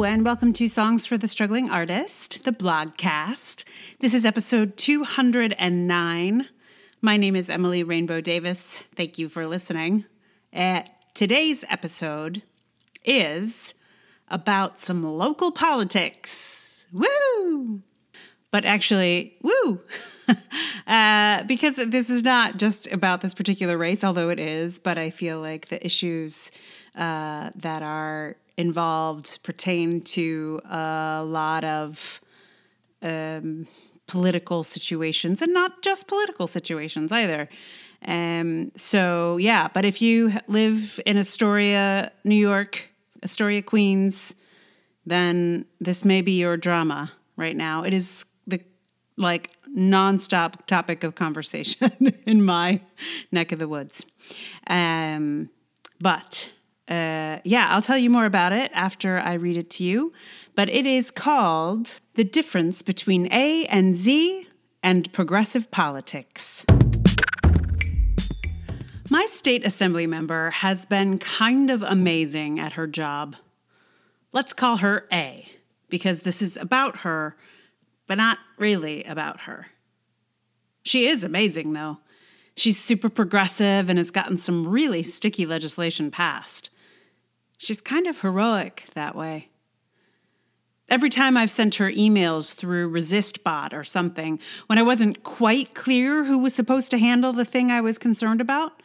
And 0.00 0.24
welcome 0.24 0.54
to 0.54 0.68
Songs 0.68 1.04
for 1.04 1.18
the 1.18 1.28
Struggling 1.28 1.70
Artist, 1.70 2.44
the 2.44 2.50
blogcast. 2.50 3.64
This 4.00 4.14
is 4.14 4.24
episode 4.24 4.76
209. 4.78 6.48
My 7.02 7.16
name 7.18 7.36
is 7.36 7.50
Emily 7.50 7.84
Rainbow 7.84 8.20
Davis. 8.22 8.82
Thank 8.96 9.18
you 9.18 9.28
for 9.28 9.46
listening. 9.46 10.06
Uh, 10.52 10.82
today's 11.14 11.62
episode 11.68 12.42
is 13.04 13.74
about 14.28 14.80
some 14.80 15.04
local 15.04 15.52
politics. 15.52 16.84
Woo! 16.90 17.82
But 18.50 18.64
actually, 18.64 19.36
woo! 19.42 19.82
uh, 20.86 21.44
because 21.44 21.76
this 21.76 22.08
is 22.10 22.24
not 22.24 22.56
just 22.56 22.86
about 22.88 23.20
this 23.20 23.34
particular 23.34 23.76
race, 23.76 24.02
although 24.02 24.30
it 24.30 24.40
is, 24.40 24.78
but 24.78 24.96
I 24.96 25.10
feel 25.10 25.38
like 25.40 25.68
the 25.68 25.84
issues 25.84 26.50
uh, 26.96 27.50
that 27.56 27.82
are 27.82 28.36
involved 28.56 29.42
pertain 29.42 30.00
to 30.00 30.60
a 30.68 31.22
lot 31.24 31.64
of 31.64 32.20
um, 33.02 33.66
political 34.06 34.62
situations 34.62 35.42
and 35.42 35.52
not 35.52 35.82
just 35.82 36.06
political 36.06 36.46
situations 36.46 37.12
either. 37.12 37.48
Um, 38.04 38.72
so, 38.76 39.36
yeah, 39.36 39.68
but 39.72 39.84
if 39.84 40.02
you 40.02 40.32
live 40.48 41.00
in 41.06 41.16
Astoria, 41.16 42.12
New 42.24 42.34
York, 42.34 42.88
Astoria, 43.22 43.62
Queens, 43.62 44.34
then 45.06 45.64
this 45.80 46.04
may 46.04 46.20
be 46.20 46.32
your 46.32 46.56
drama 46.56 47.12
right 47.36 47.56
now. 47.56 47.82
It 47.84 47.94
is 47.94 48.24
the 48.46 48.60
like 49.16 49.50
nonstop 49.76 50.66
topic 50.66 51.04
of 51.04 51.14
conversation 51.14 51.90
in 52.26 52.44
my 52.44 52.80
neck 53.30 53.52
of 53.52 53.58
the 53.58 53.68
woods. 53.68 54.04
Um, 54.66 55.48
but 56.00 56.50
uh, 56.88 57.38
yeah, 57.44 57.68
I'll 57.70 57.82
tell 57.82 57.98
you 57.98 58.10
more 58.10 58.26
about 58.26 58.52
it 58.52 58.70
after 58.74 59.18
I 59.18 59.34
read 59.34 59.56
it 59.56 59.70
to 59.70 59.84
you. 59.84 60.12
But 60.54 60.68
it 60.68 60.86
is 60.86 61.10
called 61.10 62.00
The 62.14 62.24
Difference 62.24 62.82
Between 62.82 63.32
A 63.32 63.64
and 63.66 63.96
Z 63.96 64.46
and 64.82 65.12
Progressive 65.12 65.70
Politics. 65.70 66.64
My 69.08 69.26
state 69.26 69.66
assembly 69.66 70.06
member 70.06 70.50
has 70.50 70.86
been 70.86 71.18
kind 71.18 71.70
of 71.70 71.82
amazing 71.82 72.58
at 72.58 72.72
her 72.72 72.86
job. 72.86 73.36
Let's 74.32 74.52
call 74.52 74.78
her 74.78 75.06
A, 75.12 75.46
because 75.88 76.22
this 76.22 76.40
is 76.40 76.56
about 76.56 76.98
her, 76.98 77.36
but 78.06 78.16
not 78.16 78.38
really 78.58 79.04
about 79.04 79.42
her. 79.42 79.66
She 80.82 81.06
is 81.06 81.22
amazing, 81.22 81.74
though. 81.74 81.98
She's 82.56 82.78
super 82.78 83.08
progressive 83.08 83.88
and 83.88 83.98
has 83.98 84.10
gotten 84.10 84.38
some 84.38 84.68
really 84.68 85.02
sticky 85.02 85.46
legislation 85.46 86.10
passed. 86.10 86.70
She's 87.58 87.80
kind 87.80 88.06
of 88.06 88.20
heroic 88.20 88.84
that 88.94 89.14
way. 89.14 89.48
Every 90.88 91.08
time 91.08 91.36
I've 91.36 91.50
sent 91.50 91.76
her 91.76 91.90
emails 91.90 92.54
through 92.54 92.92
ResistBot 92.92 93.72
or 93.72 93.84
something, 93.84 94.38
when 94.66 94.78
I 94.78 94.82
wasn't 94.82 95.22
quite 95.22 95.74
clear 95.74 96.24
who 96.24 96.38
was 96.38 96.54
supposed 96.54 96.90
to 96.90 96.98
handle 96.98 97.32
the 97.32 97.44
thing 97.44 97.70
I 97.70 97.80
was 97.80 97.96
concerned 97.96 98.40
about, 98.42 98.82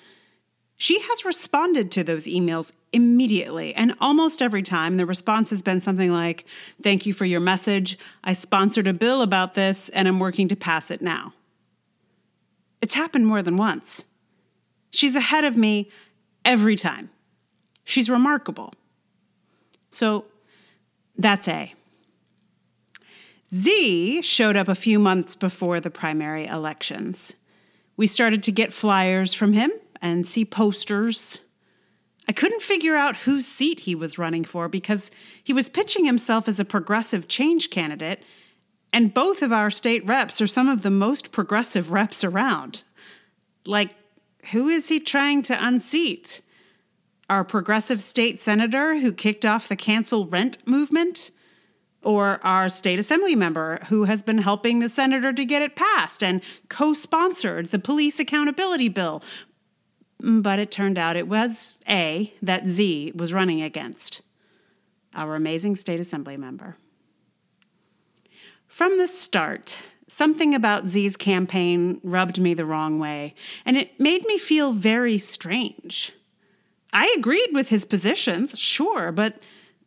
she 0.78 1.02
has 1.02 1.26
responded 1.26 1.92
to 1.92 2.04
those 2.04 2.26
emails 2.26 2.72
immediately. 2.94 3.74
And 3.74 3.96
almost 4.00 4.42
every 4.42 4.62
time, 4.62 4.98
the 4.98 5.06
response 5.08 5.50
has 5.50 5.64
been 5.64 5.82
something 5.82 6.14
like 6.14 6.46
Thank 6.82 7.06
you 7.06 7.14
for 7.14 7.26
your 7.26 7.40
message. 7.40 7.98
I 8.24 8.34
sponsored 8.34 8.88
a 8.88 8.94
bill 8.94 9.22
about 9.22 9.56
this 9.56 9.90
and 9.90 10.08
I'm 10.08 10.20
working 10.20 10.48
to 10.50 10.56
pass 10.56 10.92
it 10.92 11.02
now. 11.02 11.34
It's 12.82 12.94
happened 12.94 13.28
more 13.28 13.42
than 13.42 13.58
once. 13.58 14.06
She's 14.92 15.16
ahead 15.16 15.44
of 15.44 15.58
me 15.58 15.90
every 16.46 16.76
time. 16.76 17.10
She's 17.84 18.10
remarkable. 18.10 18.74
So 19.90 20.26
that's 21.18 21.48
A. 21.48 21.74
Z 23.54 24.22
showed 24.22 24.58
up 24.58 24.68
a 24.68 24.76
few 24.76 25.00
months 25.00 25.36
before 25.36 25.80
the 25.80 25.90
primary 25.90 26.46
elections. 26.46 27.34
We 27.96 28.06
started 28.08 28.44
to 28.44 28.52
get 28.52 28.74
flyers 28.74 29.34
from 29.34 29.54
him 29.54 29.72
and 30.02 30.28
see 30.28 30.46
posters. 30.46 31.40
I 32.28 32.34
couldn't 32.34 32.62
figure 32.62 32.96
out 32.96 33.16
whose 33.16 33.48
seat 33.48 33.82
he 33.82 33.96
was 33.96 34.18
running 34.18 34.44
for 34.44 34.68
because 34.68 35.10
he 35.42 35.54
was 35.54 35.70
pitching 35.70 36.06
himself 36.06 36.48
as 36.48 36.60
a 36.60 36.66
progressive 36.66 37.28
change 37.28 37.70
candidate, 37.70 38.22
and 38.94 39.14
both 39.14 39.42
of 39.42 39.52
our 39.52 39.70
state 39.70 40.06
reps 40.06 40.42
are 40.42 40.48
some 40.48 40.70
of 40.70 40.82
the 40.82 40.92
most 40.92 41.32
progressive 41.32 41.92
reps 41.92 42.24
around. 42.24 42.84
Like, 43.66 43.96
who 44.52 44.68
is 44.70 44.90
he 44.90 45.00
trying 45.00 45.42
to 45.44 45.66
unseat? 45.66 46.42
our 47.30 47.44
progressive 47.44 48.02
state 48.02 48.40
senator 48.40 49.00
who 49.00 49.12
kicked 49.12 49.46
off 49.46 49.68
the 49.68 49.76
cancel 49.76 50.26
rent 50.26 50.58
movement, 50.66 51.32
or 52.04 52.40
our 52.46 52.70
state 52.70 53.00
assembly 53.00 53.36
member 53.36 53.80
who 53.90 54.06
has 54.06 54.24
been 54.24 54.38
helping 54.38 54.80
the 54.80 54.88
senator 54.88 55.34
to 55.34 55.46
get 55.46 55.62
it 55.62 55.76
passed 55.76 56.24
and 56.24 56.42
co 56.70 56.94
sponsored 56.94 57.72
the 57.72 57.80
police 57.80 58.20
accountability 58.20 58.88
bill. 58.88 59.22
But 60.20 60.60
it 60.60 60.72
turned 60.72 60.98
out 60.98 61.18
it 61.18 61.28
was 61.28 61.74
A 61.88 62.34
that 62.42 62.66
Z 62.66 63.14
was 63.16 63.34
running 63.34 63.62
against, 63.62 64.22
our 65.14 65.36
amazing 65.36 65.76
state 65.76 66.00
assembly 66.00 66.38
member. 66.38 66.78
From 68.78 69.00
the 69.00 69.08
start, 69.08 69.76
something 70.08 70.54
about 70.54 70.86
Z's 70.86 71.18
campaign 71.18 72.00
rubbed 72.04 72.40
me 72.40 72.54
the 72.54 72.64
wrong 72.64 73.00
way, 73.00 73.34
and 73.66 73.76
it 73.76 74.00
made 74.00 74.24
me 74.28 74.38
feel 74.38 74.72
very 74.72 75.18
strange. 75.18 76.12
I 76.94 77.12
agreed 77.18 77.50
with 77.54 77.70
his 77.70 77.86
positions, 77.86 78.56
sure, 78.60 79.12
but 79.12 79.42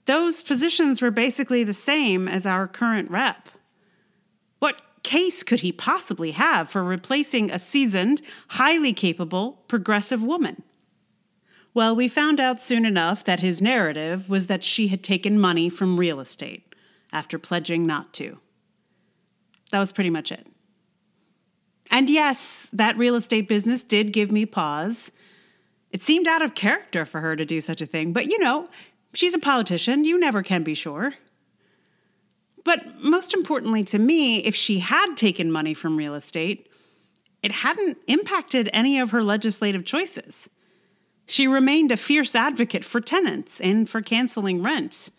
those 0.06 0.42
positions 0.42 1.00
were 1.00 1.12
basically 1.12 1.62
the 1.62 1.72
same 1.72 2.26
as 2.26 2.44
our 2.44 2.66
current 2.66 3.12
rep. 3.12 3.48
What 4.58 4.82
case 5.04 5.44
could 5.44 5.60
he 5.60 5.70
possibly 5.70 6.32
have 6.32 6.68
for 6.68 6.82
replacing 6.82 7.52
a 7.52 7.60
seasoned, 7.60 8.20
highly 8.48 8.92
capable, 8.92 9.62
progressive 9.68 10.20
woman? 10.20 10.64
Well, 11.74 11.94
we 11.94 12.08
found 12.08 12.40
out 12.40 12.60
soon 12.60 12.84
enough 12.84 13.22
that 13.22 13.38
his 13.38 13.62
narrative 13.62 14.28
was 14.28 14.48
that 14.48 14.64
she 14.64 14.88
had 14.88 15.04
taken 15.04 15.38
money 15.38 15.68
from 15.68 15.96
real 15.96 16.18
estate 16.18 16.74
after 17.12 17.38
pledging 17.38 17.86
not 17.86 18.12
to. 18.14 18.40
That 19.70 19.78
was 19.78 19.92
pretty 19.92 20.10
much 20.10 20.32
it. 20.32 20.46
And 21.90 22.08
yes, 22.08 22.68
that 22.72 22.96
real 22.96 23.16
estate 23.16 23.48
business 23.48 23.82
did 23.82 24.12
give 24.12 24.30
me 24.30 24.46
pause. 24.46 25.10
It 25.90 26.02
seemed 26.02 26.28
out 26.28 26.42
of 26.42 26.54
character 26.54 27.04
for 27.04 27.20
her 27.20 27.34
to 27.34 27.44
do 27.44 27.60
such 27.60 27.80
a 27.80 27.86
thing, 27.86 28.12
but 28.12 28.26
you 28.26 28.38
know, 28.38 28.68
she's 29.12 29.34
a 29.34 29.38
politician. 29.38 30.04
You 30.04 30.18
never 30.18 30.42
can 30.42 30.62
be 30.62 30.74
sure. 30.74 31.14
But 32.64 33.02
most 33.02 33.34
importantly 33.34 33.82
to 33.84 33.98
me, 33.98 34.38
if 34.44 34.54
she 34.54 34.80
had 34.80 35.16
taken 35.16 35.50
money 35.50 35.74
from 35.74 35.96
real 35.96 36.14
estate, 36.14 36.68
it 37.42 37.52
hadn't 37.52 37.98
impacted 38.06 38.68
any 38.72 39.00
of 39.00 39.10
her 39.10 39.22
legislative 39.22 39.84
choices. 39.84 40.48
She 41.26 41.46
remained 41.46 41.90
a 41.90 41.96
fierce 41.96 42.34
advocate 42.34 42.84
for 42.84 43.00
tenants 43.00 43.60
and 43.60 43.88
for 43.88 44.02
canceling 44.02 44.62
rent. 44.62 45.10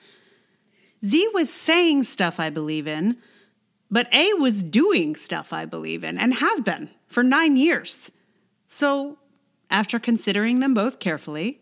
Z 1.04 1.30
was 1.34 1.52
saying 1.52 2.04
stuff 2.04 2.40
I 2.40 2.50
believe 2.50 2.88
in, 2.88 3.18
but 3.92 4.12
A 4.14 4.34
was 4.34 4.64
doing 4.64 5.16
stuff 5.16 5.52
I 5.52 5.66
believe 5.66 6.04
in 6.04 6.18
and 6.18 6.36
has 6.36 6.62
been 6.62 6.90
for 7.08 7.22
nine 7.22 7.58
years. 7.58 8.12
So 8.66 9.18
after 9.70 10.00
considering 10.00 10.62
them 10.62 10.74
both 10.74 11.00
carefully, 11.00 11.62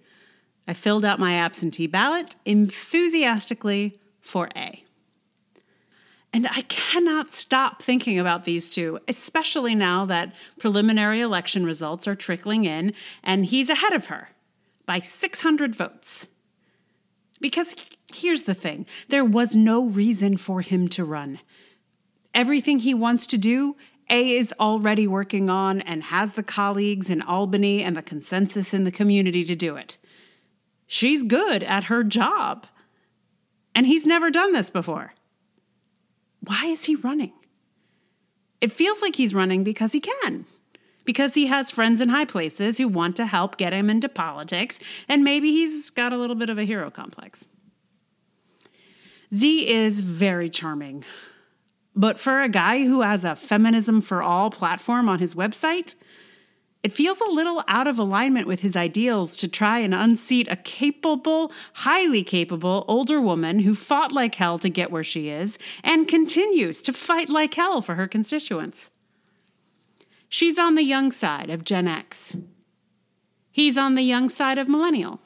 I 0.68 0.74
filled 0.74 1.04
out 1.04 1.20
my 1.20 1.34
absentee 1.34 1.88
ballot 1.88 2.36
enthusiastically 2.46 4.00
for 4.22 4.50
A. 4.56 4.84
And 6.32 6.48
I 6.48 6.62
cannot 6.62 7.32
stop 7.32 7.82
thinking 7.82 8.20
about 8.20 8.46
these 8.46 8.70
two, 8.70 9.00
especially 9.08 9.74
now 9.74 10.06
that 10.06 10.32
preliminary 10.60 11.22
election 11.22 11.66
results 11.66 12.08
are 12.08 12.14
trickling 12.14 12.66
in 12.66 12.94
and 13.24 13.48
he's 13.48 13.70
ahead 13.70 13.94
of 13.94 14.06
her 14.06 14.30
by 14.86 15.00
600 15.00 15.76
votes. 15.76 16.28
Because 17.42 17.74
here's 18.14 18.44
the 18.44 18.54
thing 18.54 18.86
there 19.08 19.26
was 19.26 19.56
no 19.56 19.86
reason 19.86 20.38
for 20.38 20.62
him 20.62 20.88
to 20.90 21.04
run. 21.04 21.40
Everything 22.34 22.80
he 22.80 22.94
wants 22.94 23.28
to 23.28 23.38
do 23.38 23.76
a 24.10 24.32
is 24.32 24.54
already 24.60 25.08
working 25.08 25.50
on 25.50 25.82
and 25.82 26.04
has 26.04 26.34
the 26.34 26.44
colleagues 26.44 27.10
in 27.10 27.22
Albany 27.22 27.84
and 27.84 27.96
the 27.96 28.02
consensus 28.02 28.74
in 28.74 28.84
the 28.84 28.92
community 28.92 29.44
to 29.46 29.56
do 29.56 29.76
it. 29.76 29.98
She's 30.88 31.22
good 31.22 31.62
at 31.64 31.86
her 31.86 32.04
job. 32.04 32.66
And 33.76 33.86
he's 33.86 34.08
never 34.08 34.32
done 34.32 34.52
this 34.52 34.70
before. 34.70 35.14
Why 36.42 36.66
is 36.66 36.86
he 36.86 36.96
running? 36.96 37.34
It 38.62 38.72
feels 38.72 39.02
like 39.02 39.16
he's 39.16 39.34
running 39.34 39.64
because 39.64 39.92
he 39.92 40.02
can, 40.02 40.46
because 41.06 41.36
he 41.36 41.46
has 41.48 41.72
friends 41.72 42.02
in 42.02 42.10
high 42.10 42.26
places 42.26 42.78
who 42.78 42.88
want 42.88 43.16
to 43.18 43.26
help 43.26 43.58
get 43.58 43.72
him 43.72 43.90
into 43.90 44.10
politics, 44.10 44.80
and 45.08 45.24
maybe 45.24 45.52
he's 45.52 45.90
got 45.92 46.12
a 46.12 46.18
little 46.18 46.36
bit 46.36 46.50
of 46.50 46.58
a 46.58 46.66
hero 46.66 46.90
complex. 46.90 47.46
Z 49.34 49.70
is 49.70 50.02
very 50.02 50.50
charming. 50.50 51.06
But 52.00 52.18
for 52.18 52.42
a 52.42 52.48
guy 52.48 52.86
who 52.86 53.02
has 53.02 53.26
a 53.26 53.36
Feminism 53.36 54.00
for 54.00 54.24
All 54.24 54.50
platform 54.50 55.10
on 55.10 55.20
his 55.20 55.36
website, 55.36 55.96
It 56.82 56.94
feels 56.94 57.20
a 57.20 57.30
little 57.30 57.62
out 57.68 57.88
of 57.88 58.00
alignment 58.00 58.48
with 58.48 58.62
his 58.62 58.78
ideals 58.78 59.36
to 59.38 59.50
try 59.50 59.80
and 59.80 59.94
unseat 59.94 60.48
a 60.50 60.56
capable, 60.56 61.52
highly 61.74 62.24
capable 62.24 62.86
older 62.88 63.20
woman 63.20 63.60
who 63.60 63.76
fought 63.76 64.14
like 64.14 64.36
hell 64.36 64.58
to 64.60 64.70
get 64.70 64.92
where 64.92 65.04
she 65.04 65.28
is 65.28 65.58
and 65.84 66.08
continues 66.08 66.82
to 66.84 66.94
fight 66.94 67.28
like 67.28 67.54
hell 67.54 67.82
for 67.82 67.96
her 67.96 68.08
constituents. 68.08 68.92
She's 70.30 70.58
on 70.58 70.76
the 70.76 70.84
young 70.84 71.12
side 71.12 71.50
of 71.50 71.66
Gen 71.66 71.88
X. 71.88 72.38
He's 73.52 73.78
on 73.78 73.96
the 73.96 74.04
young 74.04 74.30
side 74.30 74.58
of 74.58 74.70
millennial. 74.70 75.20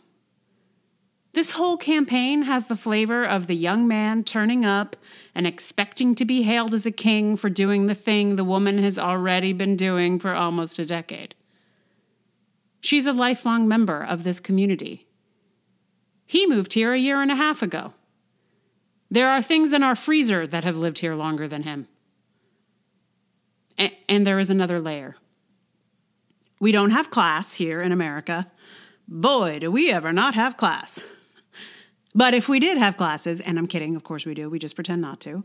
This 1.33 1.51
whole 1.51 1.77
campaign 1.77 2.44
has 2.44 2.68
the 2.68 2.75
flavor 2.75 3.24
of 3.24 3.47
the 3.47 3.56
young 3.56 3.88
man 3.88 4.24
turning 4.24 4.63
up 4.63 4.95
and 5.33 5.47
expecting 5.47 6.13
to 6.15 6.25
be 6.25 6.44
hailed 6.44 6.75
as 6.75 6.85
a 6.85 6.91
king 6.91 7.35
for 7.35 7.50
doing 7.50 7.88
the 7.88 7.95
thing 7.95 8.35
the 8.35 8.44
woman 8.44 8.77
has 8.77 9.00
already 9.00 9.51
been 9.51 9.75
doing 9.75 10.19
for 10.19 10.35
almost 10.35 10.77
a 10.77 10.85
decade. 10.85 11.33
She's 12.81 13.07
a 13.07 13.13
lifelong 13.13 13.68
member 13.68 14.03
of 14.03 14.24
this 14.24 14.39
community. 14.39 15.07
He 16.27 16.45
moved 16.45 16.74
here 16.74 16.94
a 16.94 17.00
year 17.00 17.19
and 17.19 17.31
a 17.31 17.35
half 17.35 17.63
ago. 17.63 17.94
There 19.09 19.30
are 19.30 19.41
things 19.41 19.74
in 19.74 19.81
our 19.81 19.95
freezer 19.95 20.45
that 20.45 20.63
have 20.63 20.77
lived 20.77 21.00
here 21.00 21.15
longer 21.15 21.47
than 21.47 21.63
him. 21.63 21.88
A- 23.80 23.97
and 24.07 24.25
there 24.25 24.39
is 24.39 24.51
another 24.51 24.80
layer. 24.80 25.15
We 26.59 26.71
don't 26.71 26.91
have 26.91 27.09
class 27.09 27.56
here 27.56 27.81
in 27.81 27.91
America. 27.91 28.51
Boy, 29.07 29.59
do 29.59 29.71
we 29.71 29.91
ever 29.91 30.13
not 30.13 30.35
have 30.35 30.57
class. 30.57 31.01
But 32.15 32.33
if 32.33 32.48
we 32.48 32.60
did 32.60 32.77
have 32.77 32.98
classes, 32.98 33.39
and 33.39 33.57
I'm 33.57 33.68
kidding, 33.68 33.95
of 33.95 34.04
course 34.04 34.25
we 34.25 34.33
do, 34.33 34.50
we 34.50 34.60
just 34.60 34.75
pretend 34.75 35.01
not 35.01 35.19
to, 35.21 35.44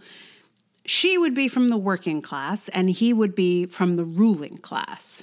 she 0.84 1.18
would 1.18 1.34
be 1.34 1.48
from 1.48 1.68
the 1.68 1.76
working 1.76 2.22
class 2.22 2.68
and 2.68 2.90
he 2.90 3.12
would 3.12 3.34
be 3.34 3.66
from 3.66 3.96
the 3.96 4.04
ruling 4.04 4.58
class. 4.58 5.22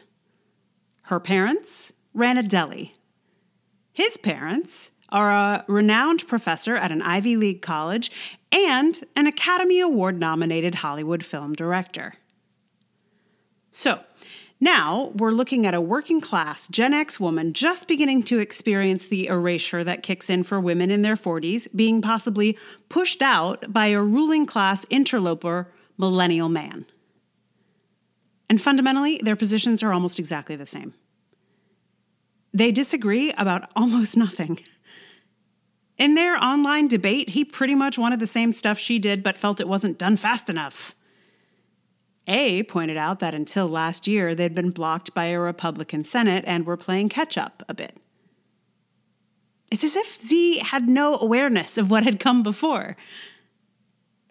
Her 1.03 1.19
parents 1.19 1.93
ran 2.13 2.37
a 2.37 2.43
deli. 2.43 2.95
His 3.91 4.17
parents 4.17 4.91
are 5.09 5.31
a 5.31 5.65
renowned 5.67 6.27
professor 6.27 6.75
at 6.75 6.91
an 6.91 7.01
Ivy 7.01 7.37
League 7.37 7.61
college 7.61 8.11
and 8.51 9.03
an 9.15 9.27
Academy 9.27 9.79
Award 9.79 10.19
nominated 10.19 10.75
Hollywood 10.75 11.23
film 11.23 11.53
director. 11.53 12.15
So, 13.71 14.01
now 14.59 15.11
we're 15.15 15.31
looking 15.31 15.65
at 15.65 15.73
a 15.73 15.81
working 15.81 16.21
class 16.21 16.67
Gen 16.67 16.93
X 16.93 17.19
woman 17.19 17.53
just 17.53 17.87
beginning 17.87 18.23
to 18.23 18.39
experience 18.39 19.05
the 19.07 19.27
erasure 19.27 19.83
that 19.83 20.03
kicks 20.03 20.29
in 20.29 20.43
for 20.43 20.59
women 20.59 20.91
in 20.91 21.01
their 21.01 21.15
40s, 21.15 21.67
being 21.75 22.01
possibly 22.01 22.57
pushed 22.87 23.21
out 23.21 23.71
by 23.71 23.87
a 23.87 24.01
ruling 24.01 24.45
class 24.45 24.85
interloper 24.89 25.67
millennial 25.97 26.49
man. 26.49 26.85
And 28.49 28.61
fundamentally, 28.61 29.19
their 29.23 29.35
positions 29.35 29.83
are 29.83 29.91
almost 29.91 30.19
exactly 30.19 30.55
the 30.55 30.65
same. 30.65 30.93
They 32.53 32.71
disagree 32.71 33.33
about 33.33 33.69
almost 33.75 34.15
nothing. 34.15 34.59
In 35.97 36.13
their 36.13 36.41
online 36.41 36.87
debate, 36.87 37.29
he 37.29 37.45
pretty 37.45 37.75
much 37.75 37.97
wanted 37.97 38.19
the 38.19 38.27
same 38.27 38.51
stuff 38.51 38.77
she 38.77 38.99
did, 38.99 39.23
but 39.23 39.37
felt 39.37 39.61
it 39.61 39.67
wasn't 39.67 39.97
done 39.97 40.17
fast 40.17 40.49
enough. 40.49 40.93
A 42.27 42.63
pointed 42.63 42.97
out 42.97 43.19
that 43.19 43.33
until 43.33 43.67
last 43.67 44.07
year, 44.07 44.33
they'd 44.33 44.55
been 44.55 44.71
blocked 44.71 45.13
by 45.13 45.25
a 45.25 45.39
Republican 45.39 46.03
Senate 46.03 46.43
and 46.47 46.65
were 46.65 46.77
playing 46.77 47.09
catch 47.09 47.37
up 47.37 47.63
a 47.69 47.73
bit. 47.73 47.97
It's 49.71 49.83
as 49.83 49.95
if 49.95 50.21
Z 50.21 50.59
had 50.59 50.87
no 50.87 51.17
awareness 51.17 51.77
of 51.77 51.91
what 51.91 52.03
had 52.03 52.19
come 52.19 52.43
before. 52.43 52.95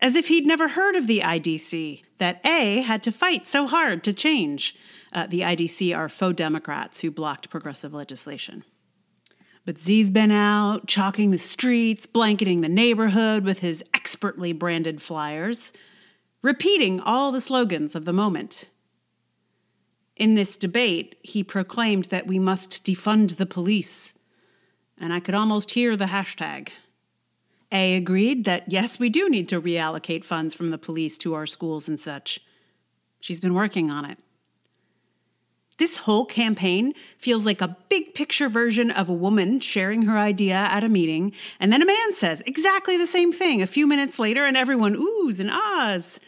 As 0.01 0.17
if 0.17 0.29
he'd 0.29 0.47
never 0.47 0.69
heard 0.69 0.97
of 0.97 1.07
the 1.07 1.21
IDC, 1.21 2.03
that 2.19 2.41
A 2.45 2.83
had 2.83 3.03
to 3.05 3.13
fight 3.13 3.47
so 3.47 3.67
hard 3.67 4.05
to 4.05 4.13
change. 4.13 4.77
Uh, 5.13 5.27
the 5.27 5.41
IDC 5.41 5.97
are 5.97 6.09
faux 6.09 6.37
Democrats 6.37 7.01
who 7.01 7.11
blocked 7.11 7.51
progressive 7.51 7.95
legislation. 7.95 8.65
But 9.65 9.79
Z's 9.79 10.11
been 10.11 10.31
out, 10.31 10.87
chalking 10.87 11.31
the 11.31 11.39
streets, 11.39 12.07
blanketing 12.07 12.61
the 12.61 12.69
neighborhood 12.69 13.45
with 13.45 13.61
his 13.61 13.83
expertly 13.95 14.53
branded 14.53 15.01
flyers 15.01 15.73
repeating 16.45 17.01
all 17.01 17.33
the 17.33 17.41
slogans 17.41 17.95
of 17.95 18.05
the 18.05 18.13
moment. 18.13 18.67
In 20.15 20.35
this 20.35 20.57
debate, 20.57 21.17
he 21.23 21.43
proclaimed 21.43 22.05
that 22.07 22.27
we 22.27 22.39
must 22.39 22.85
defund 22.85 23.37
the 23.37 23.47
police, 23.47 24.13
and 25.01 25.11
I 25.11 25.21
could 25.21 25.35
almost 25.35 25.71
hear 25.71 25.97
the 25.97 26.05
hashtag. 26.05 26.69
A 27.73 27.97
agreed 27.97 28.45
that 28.45 28.71
yes, 28.71 28.99
we 28.99 29.09
do 29.09 29.31
need 29.31 29.49
to 29.49 29.61
reallocate 29.61 30.23
funds 30.23 30.53
from 30.53 30.71
the 30.71 30.77
police 30.77 31.17
to 31.19 31.33
our 31.33 31.47
schools 31.47 31.89
and 31.89 31.99
such. 31.99 32.41
She's 33.21 33.41
been 33.41 33.55
working 33.55 33.91
on 33.91 34.05
it. 34.05 34.19
This 35.79 35.97
whole 35.97 36.27
campaign 36.27 36.93
feels 37.17 37.47
like 37.47 37.63
a 37.63 37.77
big 37.89 38.13
picture 38.13 38.51
version 38.51 38.91
of 38.91 39.09
a 39.09 39.15
woman 39.15 39.61
sharing 39.61 40.03
her 40.03 40.19
idea 40.19 40.57
at 40.57 40.85
a 40.85 40.91
meeting, 40.91 41.33
and 41.59 41.73
then 41.73 41.81
a 41.81 41.87
man 41.87 42.13
says 42.13 42.43
exactly 42.47 42.99
the 42.99 43.07
same 43.07 43.33
thing 43.33 43.63
a 43.63 43.67
few 43.67 43.87
minutes 43.87 44.19
later, 44.19 44.45
and 44.45 44.59
everyone 44.59 44.95
oohs 44.95 45.41
and 45.41 45.51
ahs. 45.51 46.21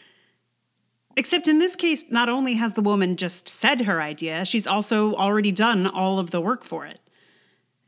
Except 1.17 1.47
in 1.47 1.57
this 1.57 1.75
case, 1.75 2.05
not 2.11 2.29
only 2.29 2.53
has 2.53 2.73
the 2.73 2.81
woman 2.81 3.17
just 3.17 3.49
said 3.49 3.81
her 3.81 3.99
idea, 4.03 4.45
she's 4.45 4.67
also 4.67 5.15
already 5.15 5.51
done 5.51 5.87
all 5.87 6.19
of 6.19 6.29
the 6.29 6.39
work 6.39 6.63
for 6.63 6.85
it. 6.85 6.99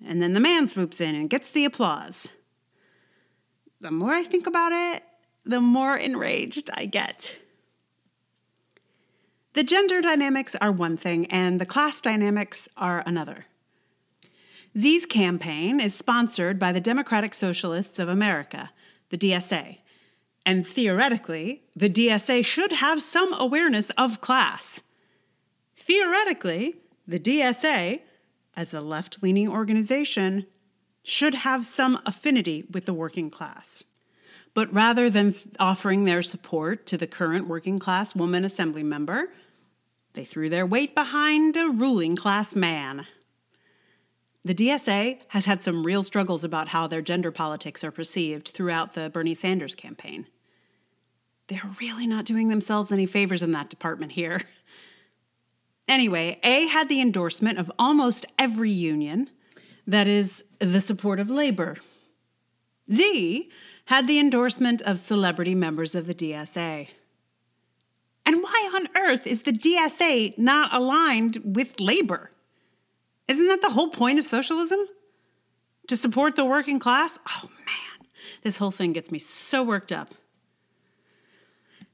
And 0.03 0.19
then 0.19 0.33
the 0.33 0.39
man 0.39 0.67
swoops 0.67 0.99
in 0.99 1.13
and 1.13 1.29
gets 1.29 1.51
the 1.51 1.63
applause. 1.63 2.29
The 3.81 3.91
more 3.91 4.13
I 4.13 4.23
think 4.23 4.47
about 4.47 4.71
it, 4.71 5.03
the 5.45 5.61
more 5.61 5.95
enraged 5.95 6.71
I 6.73 6.85
get. 6.85 7.37
The 9.53 9.63
gender 9.63 10.01
dynamics 10.01 10.55
are 10.59 10.71
one 10.71 10.97
thing, 10.97 11.27
and 11.27 11.61
the 11.61 11.67
class 11.67 12.01
dynamics 12.01 12.67
are 12.77 13.03
another. 13.05 13.45
Z's 14.75 15.05
campaign 15.05 15.79
is 15.79 15.93
sponsored 15.93 16.57
by 16.57 16.71
the 16.71 16.81
Democratic 16.81 17.35
Socialists 17.35 17.99
of 17.99 18.09
America, 18.09 18.71
the 19.09 19.17
DSA, 19.19 19.77
and 20.45 20.65
theoretically, 20.65 21.63
the 21.75 21.89
DSA 21.89 22.45
should 22.45 22.73
have 22.73 23.03
some 23.03 23.33
awareness 23.33 23.89
of 23.91 24.21
class. 24.21 24.81
Theoretically, 25.75 26.75
the 27.07 27.19
DSA, 27.19 28.01
as 28.55 28.73
a 28.73 28.81
left 28.81 29.21
leaning 29.23 29.49
organization, 29.49 30.45
should 31.03 31.33
have 31.33 31.65
some 31.65 31.99
affinity 32.05 32.65
with 32.71 32.85
the 32.85 32.93
working 32.93 33.29
class. 33.29 33.83
But 34.53 34.73
rather 34.73 35.09
than 35.09 35.35
offering 35.59 36.05
their 36.05 36.21
support 36.21 36.85
to 36.87 36.97
the 36.97 37.07
current 37.07 37.47
working 37.47 37.79
class 37.79 38.15
woman 38.15 38.43
assembly 38.43 38.83
member, 38.83 39.31
they 40.13 40.25
threw 40.25 40.49
their 40.49 40.65
weight 40.65 40.95
behind 40.95 41.55
a 41.55 41.69
ruling 41.69 42.15
class 42.15 42.55
man. 42.55 43.05
The 44.45 44.55
DSA 44.55 45.19
has 45.29 45.45
had 45.45 45.61
some 45.61 45.85
real 45.85 46.03
struggles 46.03 46.43
about 46.43 46.69
how 46.69 46.87
their 46.87 47.01
gender 47.01 47.31
politics 47.31 47.83
are 47.83 47.91
perceived 47.91 48.49
throughout 48.49 48.93
the 48.93 49.09
Bernie 49.09 49.35
Sanders 49.35 49.75
campaign 49.75 50.27
they're 51.49 51.75
really 51.81 52.07
not 52.07 52.25
doing 52.25 52.47
themselves 52.47 52.91
any 52.91 53.05
favors 53.05 53.43
in 53.43 53.51
that 53.51 53.69
department 53.69 54.13
here. 54.13 54.41
Anyway, 55.87 56.39
A 56.43 56.67
had 56.67 56.87
the 56.87 57.01
endorsement 57.01 57.57
of 57.57 57.71
almost 57.79 58.23
every 58.37 58.69
union, 58.69 59.27
that 59.87 60.07
is, 60.07 60.43
the 60.59 60.81
support 60.81 61.19
of 61.19 61.31
labor. 61.31 61.77
Z 62.93 63.49
had 63.85 64.05
the 64.05 64.19
endorsement 64.19 64.83
of 64.83 64.99
celebrity 64.99 65.55
members 65.55 65.95
of 65.95 66.05
the 66.05 66.13
DSA. 66.13 66.89
And 68.23 68.43
why 68.43 68.71
on 68.75 68.87
earth 68.95 69.25
is 69.25 69.41
the 69.41 69.51
DSA 69.51 70.37
not 70.37 70.71
aligned 70.71 71.39
with 71.43 71.79
labor? 71.79 72.29
Isn't 73.29 73.47
that 73.47 73.61
the 73.61 73.69
whole 73.69 73.89
point 73.89 74.17
of 74.17 74.25
socialism? 74.25 74.79
To 75.87 75.95
support 75.95 76.35
the 76.35 76.43
working 76.43 76.79
class? 76.79 77.19
Oh 77.27 77.49
man, 77.59 78.07
this 78.41 78.57
whole 78.57 78.71
thing 78.71 78.91
gets 78.91 79.11
me 79.11 79.19
so 79.19 79.63
worked 79.63 79.91
up. 79.91 80.15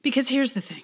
Because 0.02 0.30
here's 0.30 0.54
the 0.54 0.62
thing 0.62 0.84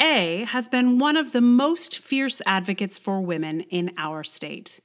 A 0.00 0.44
has 0.48 0.68
been 0.68 0.98
one 0.98 1.16
of 1.16 1.30
the 1.30 1.40
most 1.40 2.00
fierce 2.00 2.42
advocates 2.44 2.98
for 2.98 3.20
women 3.20 3.60
in 3.60 3.92
our 3.96 4.24
state. 4.24 4.80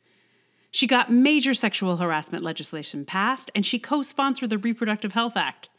She 0.69 0.85
got 0.85 1.11
major 1.11 1.55
sexual 1.55 1.97
harassment 1.97 2.43
legislation 2.43 3.05
passed, 3.05 3.49
and 3.55 3.65
she 3.65 3.79
co 3.79 4.03
sponsored 4.03 4.51
the 4.51 4.59
Reproductive 4.59 5.13
Health 5.13 5.35
Act. 5.35 5.69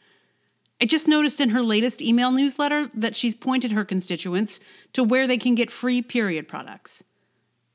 I 0.81 0.85
just 0.85 1.07
noticed 1.07 1.39
in 1.39 1.49
her 1.49 1.63
latest 1.63 2.01
email 2.01 2.31
newsletter 2.31 2.89
that 2.95 3.15
she's 3.15 3.35
pointed 3.35 3.71
her 3.71 3.85
constituents 3.85 4.59
to 4.91 5.01
where 5.01 5.27
they 5.27 5.37
can 5.37 5.55
get 5.55 5.71
free 5.71 6.01
period 6.01 6.49
products. 6.49 7.03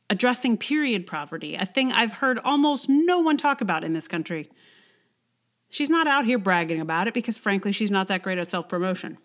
Addressing 0.08 0.58
period 0.58 1.06
poverty, 1.06 1.56
a 1.56 1.66
thing 1.66 1.90
I've 1.92 2.12
heard 2.12 2.38
almost 2.38 2.88
no 2.88 3.18
one 3.18 3.36
talk 3.36 3.60
about 3.60 3.82
in 3.82 3.92
this 3.92 4.06
country. 4.06 4.48
She's 5.68 5.90
not 5.90 6.06
out 6.06 6.26
here 6.26 6.38
bragging 6.38 6.80
about 6.80 7.08
it 7.08 7.14
because, 7.14 7.36
frankly, 7.36 7.72
she's 7.72 7.90
not 7.90 8.06
that 8.08 8.22
great 8.22 8.38
at 8.38 8.48
self 8.48 8.68
promotion. 8.68 9.18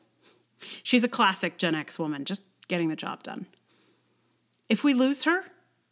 She's 0.84 1.04
a 1.04 1.08
classic 1.08 1.58
Gen 1.58 1.76
X 1.76 2.00
woman, 2.00 2.26
just 2.26 2.44
getting 2.68 2.90
the 2.90 2.96
job 2.96 3.24
done. 3.24 3.46
If 4.70 4.84
we 4.84 4.94
lose 4.94 5.24
her, 5.26 5.44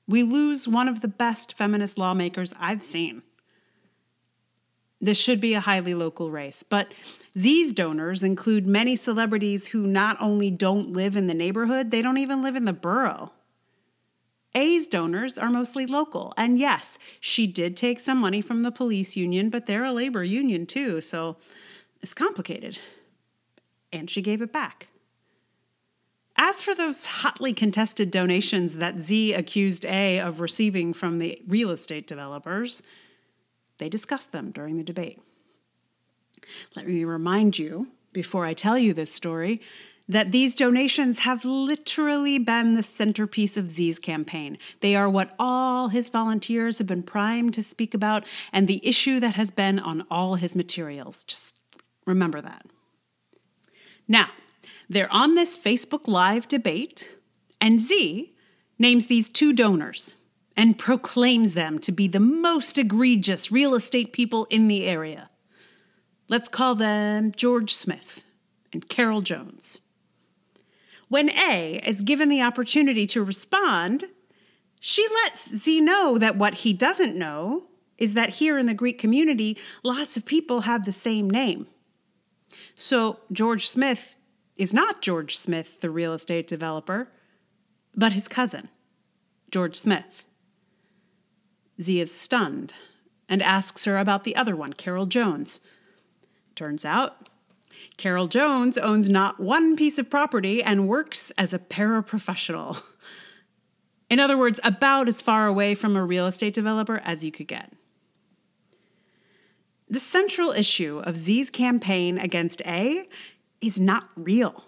we 0.08 0.24
lose 0.24 0.67
one 0.67 0.88
of 0.88 1.01
the 1.01 1.08
best 1.08 1.53
feminist 1.53 1.98
lawmakers 1.98 2.53
I've 2.60 2.84
seen. 2.84 3.22
This 5.01 5.17
should 5.17 5.39
be 5.39 5.53
a 5.53 5.62
highly 5.62 5.93
local 5.93 6.29
race, 6.31 6.63
but 6.63 6.93
Z's 7.38 7.72
donors 7.72 8.24
include 8.24 8.67
many 8.67 8.96
celebrities 8.96 9.67
who 9.67 9.88
not 9.88 10.17
only 10.19 10.51
don't 10.51 10.91
live 10.91 11.15
in 11.15 11.27
the 11.27 11.34
neighborhood, 11.34 11.91
they 11.91 12.01
don't 12.01 12.17
even 12.17 12.41
live 12.41 12.55
in 12.55 12.65
the 12.65 12.74
borough. 12.74 13.31
A's 14.60 14.88
donors 14.88 15.38
are 15.38 15.50
mostly 15.50 15.86
local. 15.86 16.34
And 16.36 16.60
yes, 16.60 17.00
she 17.22 17.48
did 17.48 17.78
take 17.78 18.00
some 18.00 18.18
money 18.18 18.42
from 18.42 18.62
the 18.62 18.72
police 18.72 19.16
union, 19.16 19.50
but 19.50 19.66
they're 19.66 19.86
a 19.86 19.94
labor 19.94 20.24
union 20.24 20.66
too, 20.66 21.00
so 21.00 21.38
it's 22.01 22.13
complicated. 22.13 22.78
And 23.94 24.10
she 24.10 24.22
gave 24.22 24.42
it 24.42 24.51
back. 24.51 24.88
As 26.36 26.62
for 26.62 26.75
those 26.75 27.06
hotly 27.06 27.54
contested 27.54 28.12
donations 28.12 28.75
that 28.75 29.00
Z 29.00 29.34
accused 29.34 29.86
A 29.86 30.20
of 30.20 30.42
receiving 30.42 30.94
from 30.94 31.18
the 31.18 31.42
real 31.48 31.72
estate 31.72 32.06
developers, 32.06 32.84
they 33.78 33.89
discussed 33.89 34.32
them 34.32 34.51
during 34.51 34.78
the 34.78 34.84
debate. 34.84 35.20
Let 36.75 36.88
me 36.88 37.04
remind 37.06 37.58
you, 37.58 37.88
before 38.12 38.46
I 38.46 38.54
tell 38.54 38.78
you 38.78 38.94
this 38.94 39.12
story, 39.13 39.62
that 40.10 40.32
these 40.32 40.56
donations 40.56 41.20
have 41.20 41.46
literally 41.46 42.39
been 42.39 42.74
the 42.74 42.84
centerpiece 42.84 43.56
of 43.56 43.70
Z's 43.70 44.00
campaign. 44.00 44.58
They 44.82 44.96
are 44.96 45.08
what 45.08 45.36
all 45.38 45.89
his 45.89 46.10
volunteers 46.10 46.80
have 46.80 46.88
been 46.88 47.04
primed 47.04 47.54
to 47.54 47.63
speak 47.63 47.94
about 47.94 48.25
and 48.51 48.68
the 48.68 48.86
issue 48.86 49.20
that 49.20 49.36
has 49.36 49.51
been 49.51 49.78
on 49.78 50.04
all 50.10 50.36
his 50.36 50.56
materials. 50.56 51.24
Just 51.25 51.56
remember 52.08 52.42
that. 52.42 52.66
Now, 54.08 54.30
they're 54.89 55.13
on 55.13 55.36
this 55.36 55.56
Facebook 55.56 56.08
Live 56.08 56.48
debate, 56.48 57.12
and 57.62 57.80
Z 57.80 58.34
names 58.80 59.06
these 59.06 59.30
two 59.30 59.54
donors 59.54 60.16
and 60.58 60.80
proclaims 60.80 61.54
them 61.54 61.78
to 61.80 61.92
be 61.92 62.08
the 62.08 62.20
most 62.20 62.80
egregious 62.80 63.51
real 63.51 63.75
estate 63.75 64.12
people 64.12 64.48
in 64.50 64.68
the 64.68 64.86
area. 64.86 65.30
Let's 66.28 66.50
call 66.50 66.74
them 66.74 67.32
George 67.32 67.74
Smith 67.74 68.24
and 68.74 68.89
Carol 68.89 69.22
Jones. 69.22 69.80
When 71.10 71.30
A 71.32 71.82
is 71.86 72.01
given 72.01 72.30
the 72.30 72.42
opportunity 72.42 73.06
to 73.08 73.24
respond, 73.24 74.06
she 74.80 75.06
lets 75.24 75.50
Z 75.50 75.82
know 75.82 76.18
that 76.18 76.38
what 76.38 76.56
he 76.56 76.72
doesn't 76.72 77.18
know 77.18 77.63
is 77.98 78.13
that 78.13 78.30
here 78.30 78.58
in 78.58 78.66
the 78.66 78.74
Greek 78.74 78.98
community, 78.98 79.58
lots 79.84 80.16
of 80.16 80.25
people 80.25 80.62
have 80.62 80.86
the 80.86 80.92
same 80.92 81.30
name. 81.30 81.68
So 82.75 83.20
George 83.32 83.68
Smith 83.68 84.16
is 84.56 84.74
not 84.74 85.01
George 85.01 85.38
Smith, 85.38 85.82
the 85.82 85.89
real 85.89 86.13
estate 86.13 86.48
developer, 86.48 87.10
but 87.96 88.13
his 88.13 88.28
cousin, 88.28 88.70
George 89.51 89.75
Smith. 89.75 90.25
Z 91.82 92.00
is 92.00 92.13
stunned 92.13 92.74
and 93.28 93.42
asks 93.42 93.86
her 93.86 93.98
about 93.98 94.24
the 94.24 94.36
other 94.36 94.56
one, 94.56 94.74
Carol 94.74 95.06
Jones. 95.06 95.60
Turns 96.56 96.86
out 96.86 97.30
Carol 97.98 98.27
Jones 98.27 98.77
owns 98.77 99.09
not 99.09 99.39
one 99.39 99.75
piece 99.75 99.98
of 99.98 100.09
property 100.09 100.63
and 100.63 100.88
works 100.88 101.31
as 101.38 101.53
a 101.53 101.59
paraprofessional. 101.59 102.81
In 104.09 104.19
other 104.19 104.38
words, 104.38 104.59
about 104.63 105.07
as 105.07 105.21
far 105.21 105.48
away 105.48 105.75
from 105.75 105.95
a 105.95 106.03
real 106.03 106.27
estate 106.27 106.53
developer 106.53 107.01
as 107.03 107.24
you 107.24 107.31
could 107.31 107.48
get. 107.48 107.71
The 109.88 110.00
central 110.00 110.51
issue 110.51 111.00
of 111.00 111.17
Z's 111.17 111.50
campaign 111.50 112.17
against 112.17 112.62
A 112.65 113.07
is 113.62 113.79
not 113.79 114.09
real. 114.15 114.65